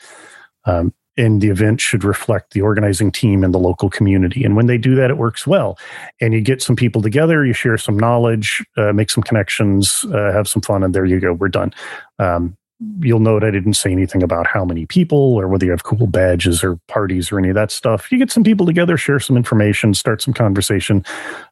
Um, 0.65 0.93
and 1.17 1.41
the 1.41 1.49
event 1.49 1.79
should 1.79 2.03
reflect 2.03 2.53
the 2.53 2.61
organizing 2.61 3.11
team 3.11 3.43
and 3.43 3.53
the 3.53 3.59
local 3.59 3.89
community. 3.89 4.43
And 4.43 4.55
when 4.55 4.65
they 4.65 4.77
do 4.77 4.95
that, 4.95 5.09
it 5.09 5.17
works 5.17 5.45
well. 5.45 5.77
And 6.19 6.33
you 6.33 6.41
get 6.41 6.61
some 6.61 6.75
people 6.75 7.01
together, 7.01 7.45
you 7.45 7.53
share 7.53 7.77
some 7.77 7.97
knowledge, 7.97 8.65
uh, 8.77 8.93
make 8.93 9.09
some 9.09 9.23
connections, 9.23 10.05
uh, 10.13 10.31
have 10.31 10.47
some 10.47 10.61
fun, 10.61 10.83
and 10.83 10.95
there 10.95 11.05
you 11.05 11.19
go. 11.19 11.33
We're 11.33 11.49
done. 11.49 11.73
Um, 12.19 12.57
you'll 12.99 13.19
note 13.19 13.43
I 13.43 13.51
didn't 13.51 13.75
say 13.75 13.91
anything 13.91 14.23
about 14.23 14.47
how 14.47 14.65
many 14.65 14.85
people 14.85 15.35
or 15.35 15.47
whether 15.47 15.65
you 15.65 15.71
have 15.71 15.83
cool 15.83 16.07
badges 16.07 16.63
or 16.63 16.77
parties 16.87 17.31
or 17.31 17.39
any 17.39 17.49
of 17.49 17.55
that 17.55 17.71
stuff. 17.71 18.11
You 18.11 18.17
get 18.17 18.31
some 18.31 18.43
people 18.43 18.65
together, 18.65 18.97
share 18.97 19.19
some 19.19 19.37
information, 19.37 19.93
start 19.93 20.21
some 20.21 20.33
conversation. 20.33 21.05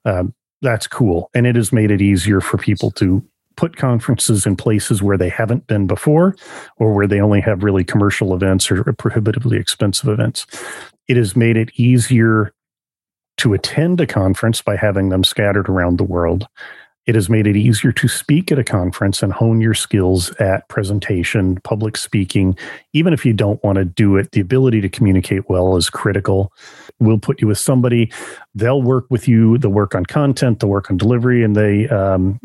Um, 0.06 0.34
that's 0.62 0.88
cool. 0.88 1.30
And 1.34 1.48
it 1.48 1.56
has 1.56 1.72
made 1.72 1.92
it 1.92 2.02
easier 2.02 2.42
for 2.42 2.58
people 2.58 2.92
to 2.92 3.24
put 3.62 3.78
conferences 3.78 4.48
in 4.48 4.56
places 4.56 5.04
where 5.04 5.20
they 5.20 5.30
haven't 5.30 5.68
been 5.68 5.86
before 5.86 6.36
or 6.78 6.96
where 6.96 7.06
they 7.06 7.22
only 7.22 7.40
have 7.40 7.62
really 7.62 7.84
commercial 7.84 8.34
events 8.34 8.72
or 8.72 8.84
prohibitively 8.94 9.56
expensive 9.56 10.10
events. 10.10 10.48
It 11.08 11.16
has 11.16 11.36
made 11.36 11.58
it 11.58 11.70
easier 11.76 12.56
to 13.38 13.54
attend 13.54 14.02
a 14.02 14.08
conference 14.08 14.64
by 14.64 14.78
having 14.78 15.10
them 15.10 15.24
scattered 15.24 15.70
around 15.70 16.00
the 16.00 16.04
world. 16.04 16.48
It 17.06 17.14
has 17.14 17.30
made 17.30 17.46
it 17.46 17.56
easier 17.56 17.92
to 17.92 18.08
speak 18.08 18.52
at 18.52 18.58
a 18.58 18.64
conference 18.64 19.22
and 19.22 19.32
hone 19.32 19.62
your 19.62 19.76
skills 19.76 20.32
at 20.38 20.68
presentation, 20.68 21.60
public 21.64 21.98
speaking. 21.98 22.58
Even 22.94 23.14
if 23.14 23.28
you 23.28 23.34
don't 23.34 23.64
want 23.64 23.76
to 23.76 23.86
do 23.86 24.18
it, 24.18 24.32
the 24.32 24.42
ability 24.42 24.82
to 24.82 24.90
communicate 24.90 25.48
well 25.50 25.78
is 25.78 25.88
critical. 25.88 26.52
We'll 27.00 27.20
put 27.20 27.40
you 27.42 27.48
with 27.48 27.60
somebody, 27.60 28.12
they'll 28.56 28.82
work 28.82 29.06
with 29.12 29.28
you, 29.28 29.60
they'll 29.60 29.70
work 29.70 29.94
on 29.94 30.08
content, 30.08 30.60
they'll 30.60 30.70
work 30.72 30.90
on 30.90 30.98
delivery, 30.98 31.44
and 31.44 31.56
they 31.56 31.88
um, 31.90 32.40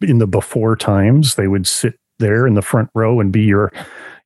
in 0.00 0.18
the 0.18 0.26
before 0.26 0.76
times 0.76 1.34
they 1.34 1.48
would 1.48 1.66
sit 1.66 1.98
there 2.18 2.46
in 2.46 2.54
the 2.54 2.62
front 2.62 2.90
row 2.94 3.20
and 3.20 3.32
be 3.32 3.42
your 3.42 3.72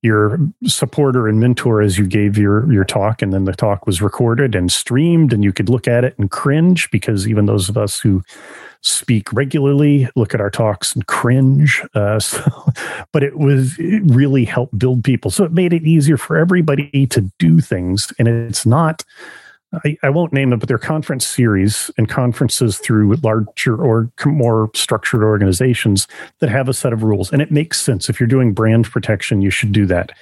your 0.02 0.38
supporter 0.64 1.28
and 1.28 1.40
mentor 1.40 1.82
as 1.82 1.98
you 1.98 2.06
gave 2.06 2.38
your 2.38 2.70
your 2.72 2.84
talk 2.84 3.20
and 3.20 3.32
then 3.32 3.44
the 3.44 3.52
talk 3.52 3.86
was 3.86 4.00
recorded 4.00 4.54
and 4.54 4.72
streamed 4.72 5.32
and 5.32 5.44
you 5.44 5.52
could 5.52 5.68
look 5.68 5.86
at 5.86 6.04
it 6.04 6.18
and 6.18 6.30
cringe 6.30 6.90
because 6.90 7.28
even 7.28 7.44
those 7.44 7.68
of 7.68 7.76
us 7.76 8.00
who 8.00 8.22
speak 8.82 9.30
regularly 9.32 10.08
look 10.16 10.32
at 10.32 10.40
our 10.40 10.48
talks 10.48 10.94
and 10.94 11.06
cringe 11.06 11.82
uh, 11.94 12.18
so, 12.18 12.40
but 13.12 13.22
it 13.22 13.38
was 13.38 13.78
it 13.78 14.02
really 14.06 14.44
helped 14.46 14.78
build 14.78 15.04
people. 15.04 15.30
So 15.30 15.44
it 15.44 15.52
made 15.52 15.74
it 15.74 15.82
easier 15.82 16.16
for 16.16 16.36
everybody 16.36 17.06
to 17.08 17.30
do 17.38 17.60
things 17.60 18.10
and 18.18 18.26
it's 18.26 18.64
not 18.64 19.04
I, 19.72 19.96
I, 20.02 20.10
won't 20.10 20.32
name 20.32 20.50
them, 20.50 20.58
but 20.58 20.68
they're 20.68 20.78
conference 20.78 21.26
series 21.26 21.90
and 21.96 22.08
conferences 22.08 22.78
through 22.78 23.14
larger 23.16 23.76
or 23.76 24.10
more 24.26 24.70
structured 24.74 25.22
organizations 25.22 26.08
that 26.40 26.50
have 26.50 26.68
a 26.68 26.74
set 26.74 26.92
of 26.92 27.02
rules. 27.04 27.32
And 27.32 27.40
it 27.40 27.52
makes 27.52 27.80
sense. 27.80 28.08
If 28.08 28.18
you're 28.18 28.26
doing 28.26 28.52
brand 28.52 28.90
protection, 28.90 29.42
you 29.42 29.50
should 29.50 29.72
do 29.72 29.86
that. 29.86 30.12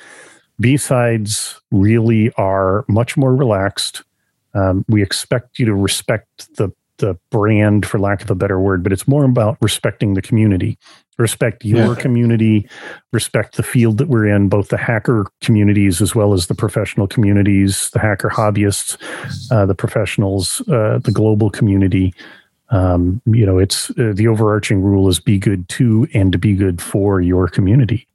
B-Sides 0.61 1.61
really 1.71 2.31
are 2.33 2.85
much 2.89 3.17
more 3.17 3.35
relaxed. 3.35 4.03
Um, 4.55 4.85
we 4.89 5.03
expect 5.03 5.59
you 5.59 5.67
to 5.67 5.75
respect 5.75 6.55
the 6.57 6.71
the 6.99 7.17
brand, 7.31 7.87
for 7.87 8.01
lack 8.01 8.23
of 8.23 8.31
a 8.31 8.35
better 8.35 8.59
word, 8.59 8.83
but 8.83 8.93
it's 8.93 9.07
more 9.07 9.25
about 9.25 9.57
respecting 9.61 10.15
the 10.15 10.23
community 10.23 10.77
respect 11.19 11.65
your 11.65 11.95
yeah. 11.95 12.01
community, 12.01 12.69
respect 13.13 13.57
the 13.57 13.63
field 13.63 13.99
that 13.99 14.09
we're 14.09 14.27
in, 14.27 14.49
both 14.49 14.69
the 14.69 14.77
hacker 14.77 15.27
communities 15.41 16.01
as 16.01 16.15
well 16.15 16.33
as 16.33 16.47
the 16.47 16.55
professional 16.55 17.07
communities, 17.07 17.91
the 17.91 17.99
hacker 17.99 18.31
hobbyists, 18.31 18.97
uh, 19.51 19.67
the 19.67 19.75
professionals, 19.75 20.63
uh, 20.69 20.99
the 21.03 21.13
global 21.13 21.51
community. 21.51 22.15
Um, 22.71 23.23
you 23.27 23.47
know, 23.47 23.59
it's 23.59 23.91
uh, 23.91 24.13
the 24.15 24.29
overarching 24.29 24.83
rule 24.83 25.09
is 25.09 25.21
be 25.21 25.39
good 25.39 25.69
to 25.71 26.07
and 26.15 26.39
be 26.41 26.55
good 26.55 26.81
for 26.83 27.21
your 27.21 27.49
community 27.49 28.08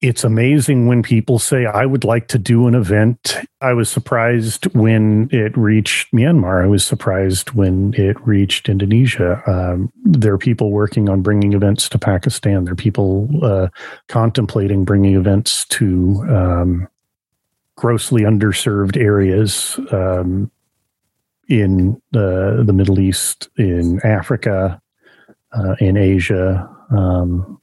it's 0.00 0.24
amazing 0.24 0.86
when 0.86 1.02
people 1.02 1.38
say, 1.38 1.66
I 1.66 1.84
would 1.84 2.04
like 2.04 2.28
to 2.28 2.38
do 2.38 2.66
an 2.66 2.74
event. 2.74 3.36
I 3.60 3.74
was 3.74 3.90
surprised 3.90 4.64
when 4.74 5.28
it 5.30 5.56
reached 5.56 6.10
Myanmar. 6.12 6.64
I 6.64 6.66
was 6.66 6.84
surprised 6.84 7.50
when 7.50 7.92
it 7.94 8.16
reached 8.26 8.70
Indonesia. 8.70 9.42
Um, 9.46 9.92
there 10.02 10.32
are 10.32 10.38
people 10.38 10.70
working 10.70 11.10
on 11.10 11.20
bringing 11.20 11.52
events 11.52 11.86
to 11.90 11.98
Pakistan. 11.98 12.64
There 12.64 12.72
are 12.72 12.76
people 12.76 13.28
uh, 13.44 13.68
contemplating 14.08 14.84
bringing 14.84 15.16
events 15.16 15.66
to 15.66 16.24
um, 16.30 16.88
grossly 17.76 18.22
underserved 18.22 18.96
areas 18.96 19.78
um, 19.92 20.50
in 21.48 22.00
uh, 22.14 22.62
the 22.62 22.72
Middle 22.72 23.00
East, 23.00 23.50
in 23.58 24.00
Africa, 24.02 24.80
uh, 25.52 25.74
in 25.78 25.98
Asia. 25.98 26.74
Um, 26.90 27.60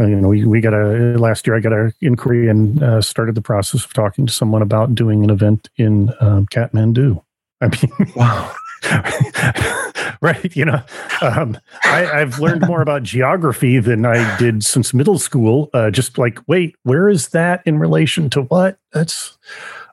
uh, 0.00 0.06
you 0.06 0.16
know, 0.16 0.28
we, 0.28 0.44
we 0.44 0.60
got 0.60 0.74
a 0.74 1.18
last 1.18 1.46
year. 1.46 1.56
I 1.56 1.60
got 1.60 1.72
an 1.72 1.92
inquiry 2.00 2.48
and 2.48 2.82
uh, 2.82 3.02
started 3.02 3.34
the 3.34 3.42
process 3.42 3.84
of 3.84 3.92
talking 3.92 4.26
to 4.26 4.32
someone 4.32 4.62
about 4.62 4.94
doing 4.94 5.22
an 5.22 5.30
event 5.30 5.68
in 5.76 6.12
um, 6.20 6.46
Kathmandu. 6.46 7.22
I 7.60 7.68
mean, 7.68 8.12
wow. 8.16 8.54
right. 10.20 10.56
You 10.56 10.64
know, 10.64 10.82
um, 11.20 11.58
I, 11.84 12.18
have 12.18 12.40
learned 12.40 12.66
more 12.66 12.82
about 12.82 13.02
geography 13.02 13.78
than 13.78 14.04
I 14.04 14.36
did 14.38 14.64
since 14.64 14.92
middle 14.92 15.18
school. 15.18 15.70
Uh, 15.72 15.90
just 15.90 16.18
like, 16.18 16.38
wait, 16.48 16.74
where 16.82 17.08
is 17.08 17.28
that 17.28 17.62
in 17.66 17.78
relation 17.78 18.30
to 18.30 18.42
what? 18.42 18.78
That's, 18.92 19.38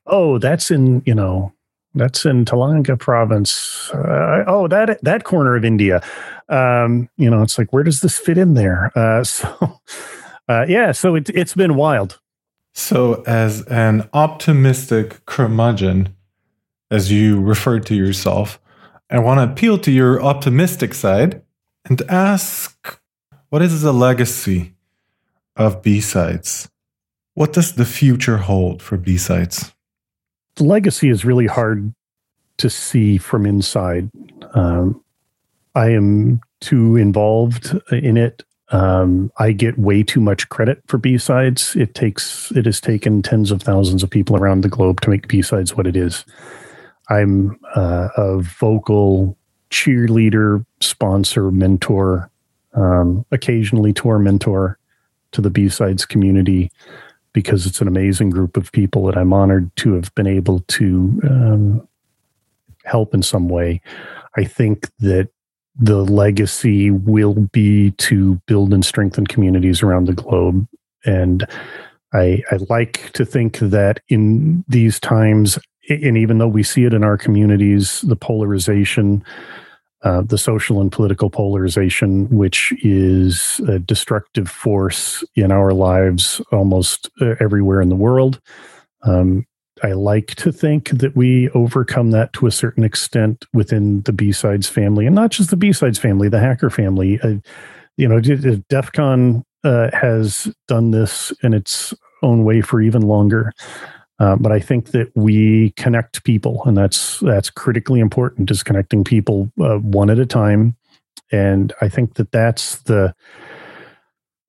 oh, 0.07 0.39
that's 0.39 0.71
in, 0.71 1.03
you 1.05 1.13
know, 1.13 1.53
that's 1.95 2.25
in 2.25 2.45
Telangana 2.45 2.99
province. 2.99 3.89
Uh, 3.91 4.43
oh, 4.47 4.67
that 4.67 5.01
that 5.03 5.23
corner 5.23 5.55
of 5.55 5.65
India. 5.65 6.01
Um, 6.49 7.09
you 7.17 7.29
know, 7.29 7.41
it's 7.41 7.57
like 7.57 7.71
where 7.73 7.83
does 7.83 8.01
this 8.01 8.17
fit 8.17 8.37
in 8.37 8.53
there? 8.53 8.91
Uh, 8.95 9.23
so, 9.23 9.79
uh, 10.47 10.65
yeah, 10.67 10.91
so 10.91 11.15
it, 11.15 11.29
it's 11.29 11.55
been 11.55 11.75
wild. 11.75 12.19
So, 12.73 13.23
as 13.23 13.63
an 13.63 14.07
optimistic 14.13 15.25
curmudgeon, 15.25 16.15
as 16.91 17.11
you 17.11 17.41
referred 17.41 17.85
to 17.87 17.95
yourself, 17.95 18.59
I 19.09 19.19
want 19.19 19.39
to 19.39 19.51
appeal 19.51 19.77
to 19.79 19.91
your 19.91 20.21
optimistic 20.21 20.93
side 20.93 21.41
and 21.85 22.01
ask, 22.03 22.99
what 23.49 23.61
is 23.61 23.81
the 23.81 23.93
legacy 23.93 24.75
of 25.55 25.81
B-Sides? 25.81 26.69
What 27.33 27.53
does 27.53 27.73
the 27.73 27.85
future 27.85 28.37
hold 28.37 28.81
for 28.81 28.97
B-Sides? 28.97 29.73
Legacy 30.61 31.09
is 31.09 31.25
really 31.25 31.47
hard 31.47 31.93
to 32.57 32.69
see 32.69 33.17
from 33.17 33.45
inside. 33.45 34.09
Um, 34.53 35.03
I 35.75 35.89
am 35.89 36.41
too 36.61 36.95
involved 36.95 37.79
in 37.91 38.17
it. 38.17 38.43
Um, 38.71 39.31
I 39.37 39.51
get 39.51 39.79
way 39.79 40.03
too 40.03 40.19
much 40.19 40.49
credit 40.49 40.81
for 40.87 40.97
B-Sides. 40.97 41.75
It 41.75 41.95
takes 41.95 42.51
it 42.51 42.65
has 42.65 42.79
taken 42.79 43.21
tens 43.21 43.49
of 43.49 43.63
thousands 43.63 44.03
of 44.03 44.09
people 44.09 44.35
around 44.35 44.61
the 44.61 44.69
globe 44.69 45.01
to 45.01 45.09
make 45.09 45.27
B-Sides 45.27 45.75
what 45.75 45.87
it 45.87 45.95
is. 45.95 46.25
I'm 47.09 47.59
uh, 47.75 48.09
a 48.15 48.39
vocal 48.39 49.35
cheerleader, 49.71 50.65
sponsor, 50.79 51.49
mentor, 51.49 52.29
um, 52.73 53.25
occasionally 53.31 53.93
tour 53.93 54.19
mentor 54.19 54.77
to 55.31 55.41
the 55.41 55.49
B-Sides 55.49 56.05
community 56.05 56.71
because 57.33 57.65
it's 57.65 57.81
an 57.81 57.87
amazing 57.87 58.29
group 58.29 58.57
of 58.57 58.71
people 58.71 59.05
that 59.05 59.17
I'm 59.17 59.33
honored 59.33 59.75
to 59.77 59.93
have 59.93 60.13
been 60.15 60.27
able 60.27 60.61
to 60.61 61.21
um, 61.23 61.87
help 62.83 63.13
in 63.13 63.21
some 63.21 63.49
way. 63.49 63.81
I 64.37 64.43
think 64.43 64.89
that 64.99 65.29
the 65.79 66.03
legacy 66.03 66.91
will 66.91 67.33
be 67.33 67.91
to 67.91 68.35
build 68.47 68.73
and 68.73 68.83
strengthen 68.83 69.25
communities 69.25 69.81
around 69.81 70.07
the 70.07 70.13
globe. 70.13 70.67
And 71.05 71.47
I, 72.13 72.43
I 72.51 72.57
like 72.69 73.11
to 73.13 73.25
think 73.25 73.59
that 73.59 74.01
in 74.09 74.65
these 74.67 74.99
times, 74.99 75.57
and 75.89 76.17
even 76.17 76.37
though 76.37 76.47
we 76.47 76.63
see 76.63 76.83
it 76.83 76.93
in 76.93 77.03
our 77.03 77.17
communities, 77.17 78.01
the 78.01 78.15
polarization, 78.15 79.23
uh, 80.03 80.21
the 80.21 80.37
social 80.37 80.79
and 80.79 80.91
political 80.91 81.29
polarization, 81.29 82.29
which 82.29 82.73
is 82.83 83.59
a 83.67 83.79
destructive 83.79 84.49
force 84.49 85.23
in 85.35 85.51
our 85.51 85.73
lives 85.73 86.41
almost 86.51 87.09
uh, 87.21 87.35
everywhere 87.39 87.81
in 87.81 87.89
the 87.89 87.95
world. 87.95 88.39
Um, 89.03 89.45
I 89.83 89.93
like 89.93 90.35
to 90.35 90.51
think 90.51 90.89
that 90.89 91.15
we 91.15 91.49
overcome 91.49 92.11
that 92.11 92.33
to 92.33 92.47
a 92.47 92.51
certain 92.51 92.83
extent 92.83 93.45
within 93.53 94.01
the 94.01 94.13
B-Sides 94.13 94.67
family, 94.67 95.05
and 95.05 95.15
not 95.15 95.31
just 95.31 95.49
the 95.49 95.57
B-Sides 95.57 95.99
family, 95.99 96.29
the 96.29 96.39
hacker 96.39 96.69
family. 96.69 97.19
Uh, 97.21 97.35
you 97.97 98.07
know, 98.07 98.19
DEF 98.19 98.91
CON 98.93 99.43
uh, 99.63 99.89
has 99.93 100.53
done 100.67 100.91
this 100.91 101.33
in 101.43 101.53
its 101.53 101.93
own 102.23 102.43
way 102.43 102.61
for 102.61 102.81
even 102.81 103.01
longer. 103.01 103.53
Uh, 104.19 104.35
but 104.35 104.51
I 104.51 104.59
think 104.59 104.91
that 104.91 105.11
we 105.15 105.71
connect 105.71 106.23
people, 106.23 106.61
and 106.65 106.77
that's 106.77 107.19
that's 107.21 107.49
critically 107.49 107.99
important. 107.99 108.51
Is 108.51 108.63
connecting 108.63 109.03
people 109.03 109.51
uh, 109.61 109.77
one 109.77 110.09
at 110.09 110.19
a 110.19 110.25
time, 110.25 110.75
and 111.31 111.71
I 111.81 111.87
think 111.87 112.15
that 112.15 112.31
that's 112.31 112.77
the 112.83 113.15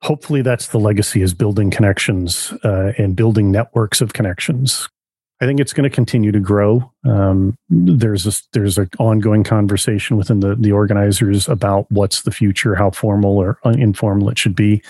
hopefully 0.02 0.42
that's 0.42 0.68
the 0.68 0.80
legacy 0.80 1.22
is 1.22 1.34
building 1.34 1.70
connections 1.70 2.52
uh, 2.64 2.92
and 2.98 3.14
building 3.14 3.52
networks 3.52 4.00
of 4.00 4.12
connections. 4.12 4.88
I 5.42 5.46
think 5.46 5.60
it's 5.60 5.72
going 5.72 5.88
to 5.88 5.94
continue 5.94 6.32
to 6.32 6.40
grow. 6.40 6.92
Um, 7.04 7.56
there's 7.70 8.26
a, 8.26 8.32
there's 8.52 8.76
an 8.76 8.90
ongoing 8.98 9.44
conversation 9.44 10.16
within 10.16 10.40
the 10.40 10.56
the 10.56 10.72
organizers 10.72 11.48
about 11.48 11.86
what's 11.90 12.22
the 12.22 12.30
future, 12.30 12.74
how 12.74 12.90
formal 12.90 13.38
or 13.38 13.58
informal 13.64 14.28
it 14.30 14.38
should 14.38 14.56
be. 14.56 14.82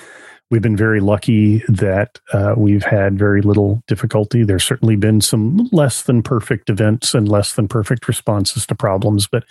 We've 0.51 0.61
been 0.61 0.77
very 0.77 1.01
lucky 1.01 1.59
that 1.69 2.19
uh, 2.33 2.55
we've 2.57 2.83
had 2.83 3.17
very 3.17 3.41
little 3.41 3.83
difficulty. 3.87 4.43
There's 4.43 4.65
certainly 4.65 4.97
been 4.97 5.21
some 5.21 5.69
less 5.71 6.03
than 6.03 6.25
perfect 6.25 6.69
events 6.69 7.15
and 7.15 7.29
less 7.29 7.55
than 7.55 7.69
perfect 7.69 8.09
responses 8.09 8.67
to 8.67 8.75
problems, 8.75 9.29
but 9.29 9.45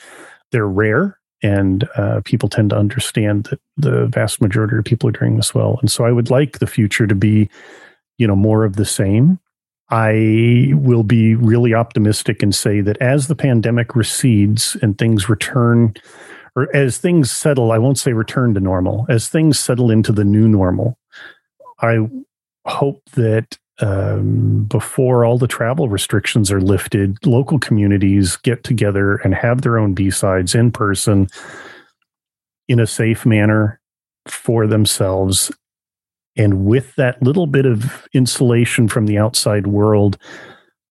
they're 0.52 0.68
rare. 0.68 1.18
And 1.42 1.88
uh, 1.96 2.20
people 2.26 2.50
tend 2.50 2.72
to 2.72 2.78
understand 2.78 3.46
that 3.46 3.62
the 3.78 4.08
vast 4.08 4.42
majority 4.42 4.76
of 4.78 4.84
people 4.84 5.08
are 5.08 5.14
doing 5.14 5.38
this 5.38 5.56
well. 5.56 5.78
And 5.80 5.90
so 5.90 6.04
I 6.04 6.12
would 6.12 6.30
like 6.30 6.60
the 6.60 6.68
future 6.68 7.08
to 7.08 7.16
be, 7.16 7.50
you 8.18 8.28
know, 8.28 8.36
more 8.36 8.66
of 8.66 8.76
the 8.76 8.84
same. 8.84 9.40
I 9.90 10.74
will 10.74 11.04
be 11.04 11.34
really 11.34 11.74
optimistic 11.74 12.44
and 12.44 12.54
say 12.54 12.82
that 12.82 12.98
as 12.98 13.28
the 13.28 13.36
pandemic 13.36 13.96
recedes 13.96 14.76
and 14.82 14.98
things 14.98 15.30
return 15.30 15.96
or 16.56 16.74
as 16.76 16.98
things 16.98 17.32
settle, 17.32 17.72
I 17.72 17.78
won't 17.78 17.98
say 17.98 18.14
return 18.14 18.54
to 18.54 18.60
normal, 18.60 19.06
as 19.10 19.28
things 19.28 19.60
settle 19.60 19.92
into 19.92 20.12
the 20.12 20.24
new 20.24 20.48
normal, 20.48 20.98
I 21.82 21.98
hope 22.66 23.02
that 23.12 23.58
um, 23.82 24.66
before 24.66 25.24
all 25.24 25.38
the 25.38 25.48
travel 25.48 25.88
restrictions 25.88 26.52
are 26.52 26.62
lifted, 26.62 27.26
local 27.26 27.60
communities 27.60 28.36
get 28.38 28.64
together 28.64 29.16
and 29.18 29.34
have 29.34 29.62
their 29.62 29.80
own 29.80 29.94
B-Sides 29.94 30.54
in 30.54 30.72
person 30.72 31.30
in 32.68 32.80
a 32.80 32.88
safe 32.88 33.26
manner 33.26 33.80
for 34.28 34.68
themselves. 34.68 35.52
And 36.36 36.66
with 36.66 36.94
that 36.96 37.22
little 37.24 37.48
bit 37.48 37.66
of 37.66 38.08
insulation 38.14 38.88
from 38.88 39.06
the 39.06 39.18
outside 39.18 39.68
world, 39.68 40.18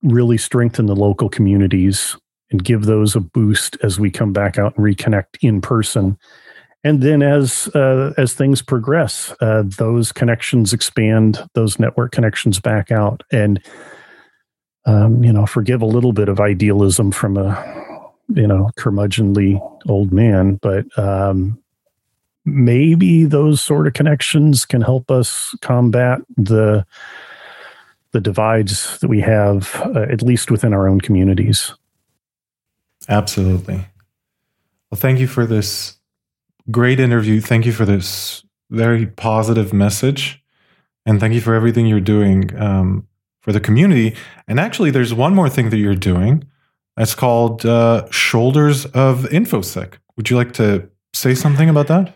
really 0.03 0.39
strengthen 0.39 0.87
the 0.87 0.97
local 0.97 1.29
communities 1.29 2.17
and 2.51 2.65
give 2.65 2.85
those 2.85 3.15
a 3.15 3.21
boost 3.21 3.77
as 3.83 4.01
we 4.01 4.11
come 4.11 4.33
back 4.33 4.59
out 4.59 4.77
and 4.77 4.85
reconnect 4.85 5.39
in 5.41 5.61
person. 5.61 6.19
And 6.85 7.03
then 7.03 7.23
as 7.23 7.69
uh, 7.75 8.15
as 8.17 8.35
things 8.35 8.63
progress, 8.63 9.35
uh, 9.41 9.65
those 9.67 10.13
connections 10.13 10.73
expand, 10.73 11.43
those 11.55 11.79
network 11.79 12.13
connections 12.13 12.61
back 12.61 12.93
out, 12.93 13.23
and 13.33 13.61
um, 14.87 15.23
you 15.23 15.33
know, 15.33 15.45
forgive 15.45 15.83
a 15.83 15.87
little 15.87 16.13
bit 16.13 16.29
of 16.29 16.41
idealism 16.41 17.11
from 17.11 17.37
a 17.37 18.05
you 18.29 18.47
know 18.47 18.71
curmudgeonly 18.79 19.61
old 19.89 20.13
man, 20.13 20.55
but 20.63 20.87
um, 20.99 21.61
maybe 22.45 23.25
those 23.25 23.61
sort 23.61 23.87
of 23.87 23.93
connections 23.93 24.65
can 24.65 24.81
help 24.81 25.11
us 25.11 25.55
combat 25.61 26.21
the 26.37 26.87
the 28.13 28.21
divides 28.21 28.99
that 29.01 29.09
we 29.09 29.21
have, 29.21 29.75
uh, 29.95 30.07
at 30.11 30.23
least 30.23 30.51
within 30.51 30.73
our 30.73 30.89
own 30.89 31.01
communities. 31.01 31.75
Absolutely. 33.09 33.87
Well, 34.91 34.99
thank 35.01 35.19
you 35.19 35.27
for 35.27 35.47
this 35.47 35.97
great 36.71 37.01
interview. 37.01 37.41
Thank 37.41 37.67
you 37.67 37.73
for 37.73 37.85
this 37.85 38.45
very 38.71 39.07
positive 39.07 39.73
message. 39.73 40.43
And 41.07 41.19
thank 41.21 41.35
you 41.35 41.41
for 41.41 41.55
everything 41.55 41.87
you're 41.87 42.01
doing 42.01 42.55
um, 42.61 43.07
for 43.41 43.53
the 43.53 43.61
community. 43.61 44.15
And 44.47 44.61
actually, 44.61 44.91
there's 44.91 45.15
one 45.15 45.35
more 45.35 45.49
thing 45.49 45.71
that 45.71 45.79
you're 45.79 45.95
doing. 45.95 46.45
It's 46.99 47.15
called 47.15 47.65
uh, 47.65 48.11
Shoulders 48.11 48.85
of 48.87 49.21
InfoSec. 49.25 49.95
Would 50.17 50.29
you 50.29 50.37
like 50.37 50.53
to 50.55 50.89
say 51.15 51.35
something 51.35 51.69
about 51.69 51.87
that? 51.87 52.15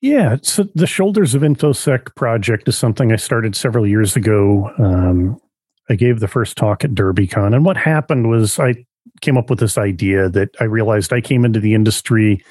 Yeah, 0.00 0.36
so 0.42 0.64
the 0.74 0.86
Shoulders 0.86 1.34
of 1.34 1.42
InfoSec 1.42 2.14
project 2.14 2.68
is 2.68 2.76
something 2.76 3.12
I 3.12 3.16
started 3.16 3.56
several 3.56 3.86
years 3.86 4.14
ago. 4.14 4.70
Um, 4.78 5.40
I 5.88 5.94
gave 5.94 6.20
the 6.20 6.28
first 6.28 6.56
talk 6.56 6.84
at 6.84 6.90
DerbyCon, 6.90 7.54
and 7.54 7.64
what 7.64 7.76
happened 7.76 8.28
was 8.28 8.58
I 8.58 8.84
came 9.20 9.36
up 9.36 9.50
with 9.50 9.58
this 9.58 9.78
idea 9.78 10.28
that 10.30 10.50
I 10.60 10.64
realized 10.64 11.12
I 11.12 11.20
came 11.20 11.44
into 11.44 11.60
the 11.60 11.74
industry 11.74 12.44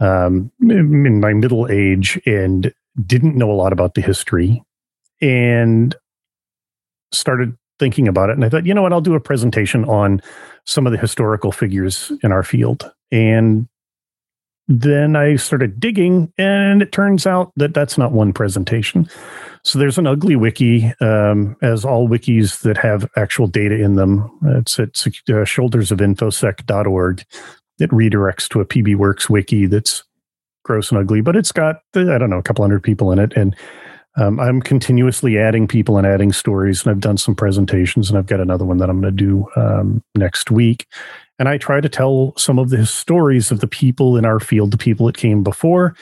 um, 0.00 0.50
in 0.60 1.20
my 1.20 1.32
middle 1.32 1.68
age 1.70 2.20
and 2.26 2.72
didn't 3.04 3.36
know 3.36 3.50
a 3.50 3.54
lot 3.54 3.72
about 3.72 3.94
the 3.94 4.00
history 4.00 4.62
and 5.20 5.94
started 7.12 7.56
thinking 7.78 8.08
about 8.08 8.30
it. 8.30 8.34
And 8.34 8.44
I 8.44 8.48
thought, 8.48 8.66
you 8.66 8.74
know 8.74 8.82
what, 8.82 8.92
I'll 8.92 9.00
do 9.00 9.14
a 9.14 9.20
presentation 9.20 9.84
on 9.84 10.20
some 10.66 10.86
of 10.86 10.92
the 10.92 10.98
historical 10.98 11.52
figures 11.52 12.12
in 12.22 12.32
our 12.32 12.42
field. 12.42 12.90
And 13.10 13.68
then 14.68 15.16
I 15.16 15.36
started 15.36 15.80
digging, 15.80 16.30
and 16.36 16.82
it 16.82 16.92
turns 16.92 17.26
out 17.26 17.52
that 17.56 17.72
that's 17.72 17.96
not 17.96 18.12
one 18.12 18.34
presentation. 18.34 19.08
So 19.64 19.78
there's 19.78 19.98
an 19.98 20.06
ugly 20.06 20.36
wiki, 20.36 20.92
um, 21.00 21.56
as 21.62 21.84
all 21.84 22.08
wikis 22.08 22.60
that 22.60 22.76
have 22.76 23.08
actual 23.16 23.46
data 23.46 23.74
in 23.74 23.94
them. 23.94 24.30
It's 24.44 24.78
at 24.78 24.90
uh, 24.90 25.44
shouldersofinfosec.org. 25.44 27.24
It 27.80 27.90
redirects 27.90 28.48
to 28.50 28.60
a 28.60 28.66
PBWorks 28.66 29.30
wiki 29.30 29.66
that's 29.66 30.04
gross 30.64 30.90
and 30.90 31.00
ugly, 31.00 31.22
but 31.22 31.36
it's 31.36 31.52
got, 31.52 31.76
I 31.94 32.18
don't 32.18 32.30
know, 32.30 32.38
a 32.38 32.42
couple 32.42 32.62
hundred 32.62 32.82
people 32.82 33.10
in 33.10 33.18
it. 33.18 33.32
And 33.34 33.56
um, 34.16 34.38
I'm 34.38 34.60
continuously 34.60 35.38
adding 35.38 35.66
people 35.66 35.96
and 35.96 36.06
adding 36.06 36.32
stories, 36.32 36.82
and 36.82 36.90
I've 36.90 37.00
done 37.00 37.16
some 37.16 37.34
presentations, 37.34 38.10
and 38.10 38.18
I've 38.18 38.26
got 38.26 38.40
another 38.40 38.64
one 38.64 38.78
that 38.78 38.90
I'm 38.90 39.00
going 39.00 39.16
to 39.16 39.24
do 39.24 39.46
um, 39.56 40.02
next 40.14 40.50
week. 40.50 40.86
And 41.38 41.48
I 41.48 41.58
try 41.58 41.80
to 41.80 41.88
tell 41.88 42.34
some 42.36 42.58
of 42.58 42.70
the 42.70 42.84
stories 42.86 43.50
of 43.50 43.60
the 43.60 43.68
people 43.68 44.16
in 44.16 44.24
our 44.24 44.40
field, 44.40 44.72
the 44.72 44.78
people 44.78 45.06
that 45.06 45.16
came 45.16 45.42
before, 45.42 45.94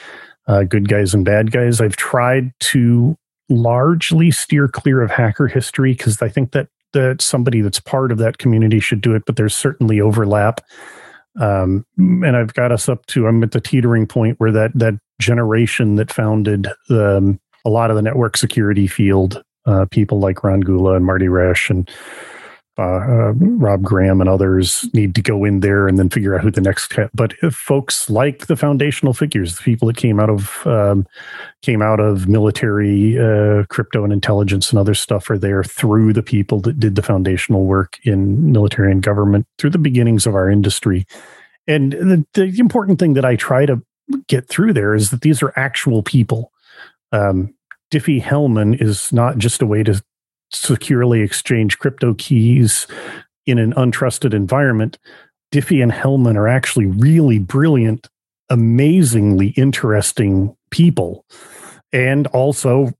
uh, 0.47 0.63
good 0.63 0.89
guys 0.89 1.13
and 1.13 1.23
bad 1.23 1.51
guys. 1.51 1.79
I've 1.79 1.95
tried 1.95 2.51
to 2.59 3.15
largely 3.49 4.31
steer 4.31 4.67
clear 4.67 5.01
of 5.01 5.11
hacker 5.11 5.47
history 5.47 5.93
because 5.93 6.21
I 6.21 6.29
think 6.29 6.51
that 6.51 6.67
that 6.93 7.21
somebody 7.21 7.61
that's 7.61 7.79
part 7.79 8.11
of 8.11 8.17
that 8.17 8.37
community 8.37 8.79
should 8.79 9.01
do 9.01 9.13
it, 9.13 9.23
but 9.25 9.35
there's 9.35 9.55
certainly 9.55 9.99
overlap. 9.99 10.61
Um, 11.39 11.85
and 11.97 12.35
I've 12.35 12.53
got 12.53 12.71
us 12.71 12.89
up 12.89 13.05
to 13.07 13.27
I'm 13.27 13.43
at 13.43 13.51
the 13.51 13.61
teetering 13.61 14.07
point 14.07 14.39
where 14.39 14.51
that 14.51 14.71
that 14.75 14.95
generation 15.19 15.95
that 15.95 16.11
founded 16.11 16.67
um, 16.89 17.39
a 17.65 17.69
lot 17.69 17.89
of 17.89 17.95
the 17.95 18.01
network 18.01 18.37
security 18.37 18.87
field, 18.87 19.43
uh, 19.65 19.85
people 19.91 20.19
like 20.19 20.43
Ron 20.43 20.61
Gula 20.61 20.95
and 20.95 21.05
Marty 21.05 21.27
Roesch 21.27 21.69
and 21.69 21.89
uh, 22.79 22.81
uh, 22.81 23.33
Rob 23.35 23.81
Graham 23.81 24.21
and 24.21 24.29
others 24.29 24.87
need 24.93 25.15
to 25.15 25.21
go 25.21 25.43
in 25.43 25.61
there 25.61 25.87
and 25.87 25.97
then 25.97 26.09
figure 26.09 26.35
out 26.35 26.41
who 26.41 26.51
the 26.51 26.61
next. 26.61 26.93
But 27.13 27.33
if 27.41 27.55
folks 27.55 28.07
like 28.09 28.45
the 28.45 28.55
foundational 28.55 29.13
figures, 29.13 29.57
the 29.57 29.63
people 29.63 29.87
that 29.87 29.97
came 29.97 30.19
out 30.19 30.29
of 30.29 30.65
um, 30.67 31.07
came 31.63 31.81
out 31.81 31.99
of 31.99 32.27
military, 32.27 33.17
uh, 33.17 33.63
crypto, 33.69 34.03
and 34.03 34.13
intelligence 34.13 34.69
and 34.69 34.77
other 34.77 34.93
stuff 34.93 35.29
are 35.29 35.39
there 35.39 35.63
through 35.63 36.13
the 36.13 36.21
people 36.21 36.59
that 36.61 36.79
did 36.79 36.95
the 36.95 37.01
foundational 37.01 37.65
work 37.65 37.97
in 38.03 38.51
military 38.51 38.91
and 38.91 39.01
government 39.01 39.47
through 39.57 39.71
the 39.71 39.79
beginnings 39.79 40.27
of 40.27 40.35
our 40.35 40.49
industry. 40.49 41.07
And 41.67 41.93
the, 41.93 42.25
the 42.33 42.59
important 42.59 42.99
thing 42.99 43.13
that 43.13 43.25
I 43.25 43.35
try 43.35 43.65
to 43.65 43.81
get 44.27 44.47
through 44.47 44.73
there 44.73 44.93
is 44.93 45.09
that 45.09 45.21
these 45.21 45.41
are 45.41 45.51
actual 45.55 46.03
people. 46.03 46.51
Um, 47.11 47.53
Diffie-Hellman 47.91 48.81
is 48.81 49.11
not 49.11 49.37
just 49.37 49.61
a 49.61 49.65
way 49.65 49.83
to 49.83 50.01
securely 50.51 51.21
exchange 51.21 51.79
crypto 51.79 52.13
keys 52.13 52.87
in 53.45 53.59
an 53.59 53.73
untrusted 53.73 54.33
environment, 54.33 54.97
Diffie 55.51 55.81
and 55.81 55.91
Hellman 55.91 56.35
are 56.35 56.47
actually 56.47 56.85
really 56.85 57.39
brilliant, 57.39 58.09
amazingly 58.49 59.49
interesting 59.49 60.55
people. 60.69 61.25
And 61.93 62.27
also, 62.27 62.91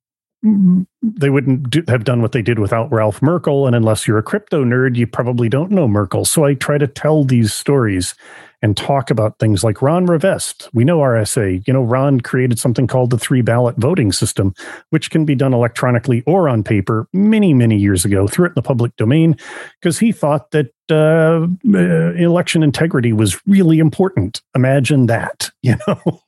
mm, 0.45 0.85
they 1.01 1.29
wouldn't 1.29 1.69
do, 1.69 1.83
have 1.87 2.05
done 2.05 2.21
what 2.21 2.31
they 2.31 2.41
did 2.41 2.59
without 2.59 2.91
Ralph 2.91 3.21
Merkle. 3.21 3.67
And 3.67 3.75
unless 3.75 4.07
you're 4.07 4.17
a 4.17 4.23
crypto 4.23 4.63
nerd, 4.63 4.95
you 4.95 5.05
probably 5.05 5.49
don't 5.49 5.71
know 5.71 5.87
Merkle. 5.87 6.25
So 6.25 6.45
I 6.45 6.53
try 6.53 6.77
to 6.77 6.87
tell 6.87 7.25
these 7.25 7.53
stories 7.53 8.15
and 8.61 8.75
talk 8.75 9.11
about 9.11 9.37
things 9.39 9.63
like 9.63 9.81
Ron 9.81 10.05
Rivest. 10.05 10.69
We 10.73 10.83
know 10.83 10.99
RSA. 10.99 11.65
You 11.67 11.73
know, 11.73 11.83
Ron 11.83 12.21
created 12.21 12.57
something 12.57 12.87
called 12.87 13.11
the 13.11 13.17
three 13.17 13.41
ballot 13.41 13.75
voting 13.77 14.11
system, 14.11 14.53
which 14.89 15.11
can 15.11 15.25
be 15.25 15.35
done 15.35 15.53
electronically 15.53 16.23
or 16.25 16.49
on 16.49 16.63
paper 16.63 17.07
many, 17.13 17.53
many 17.53 17.77
years 17.77 18.03
ago, 18.03 18.27
threw 18.27 18.45
it 18.45 18.49
in 18.49 18.55
the 18.55 18.61
public 18.61 18.95
domain 18.95 19.37
because 19.79 19.99
he 19.99 20.11
thought 20.11 20.51
that 20.51 20.71
uh, 20.89 21.47
uh, 21.73 22.13
election 22.13 22.63
integrity 22.63 23.13
was 23.13 23.39
really 23.45 23.79
important. 23.79 24.41
Imagine 24.55 25.05
that, 25.05 25.51
you 25.61 25.75
know? 25.87 26.21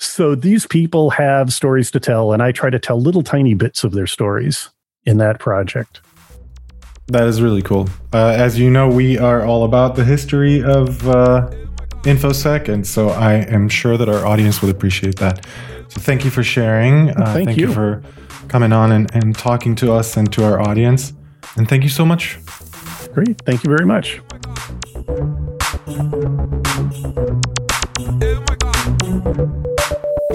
so 0.00 0.34
these 0.34 0.66
people 0.66 1.10
have 1.10 1.52
stories 1.52 1.90
to 1.92 2.00
tell, 2.00 2.32
and 2.32 2.42
I 2.42 2.52
try 2.52 2.70
to 2.70 2.78
tell 2.78 3.00
little 3.00 3.22
tiny 3.22 3.54
bits 3.54 3.84
of 3.84 3.92
their 3.92 4.06
stories 4.06 4.70
in 5.04 5.18
that 5.18 5.38
project. 5.38 6.00
That 7.08 7.28
is 7.28 7.40
really 7.40 7.62
cool. 7.62 7.88
Uh, 8.12 8.34
as 8.36 8.58
you 8.58 8.68
know, 8.68 8.88
we 8.88 9.16
are 9.16 9.44
all 9.44 9.64
about 9.64 9.94
the 9.94 10.04
history 10.04 10.62
of 10.62 11.06
uh, 11.08 11.48
InfoSec, 12.02 12.68
and 12.68 12.84
so 12.84 13.10
I 13.10 13.34
am 13.34 13.68
sure 13.68 13.96
that 13.96 14.08
our 14.08 14.26
audience 14.26 14.60
would 14.60 14.74
appreciate 14.74 15.16
that. 15.16 15.46
So 15.88 16.00
thank 16.00 16.24
you 16.24 16.30
for 16.30 16.42
sharing. 16.42 17.10
Uh, 17.10 17.32
thank, 17.32 17.46
thank 17.48 17.58
you. 17.58 17.68
you. 17.68 17.74
for 17.74 18.02
coming 18.48 18.72
on 18.72 18.90
and, 18.90 19.12
and 19.14 19.36
talking 19.36 19.76
to 19.76 19.92
us 19.92 20.16
and 20.16 20.32
to 20.32 20.44
our 20.44 20.60
audience. 20.60 21.12
And 21.56 21.68
thank 21.68 21.84
you 21.84 21.88
so 21.88 22.04
much. 22.04 22.38
Great. 23.12 23.40
Thank 23.42 23.62
you 23.64 23.70
very 23.70 23.86
much. 23.86 24.20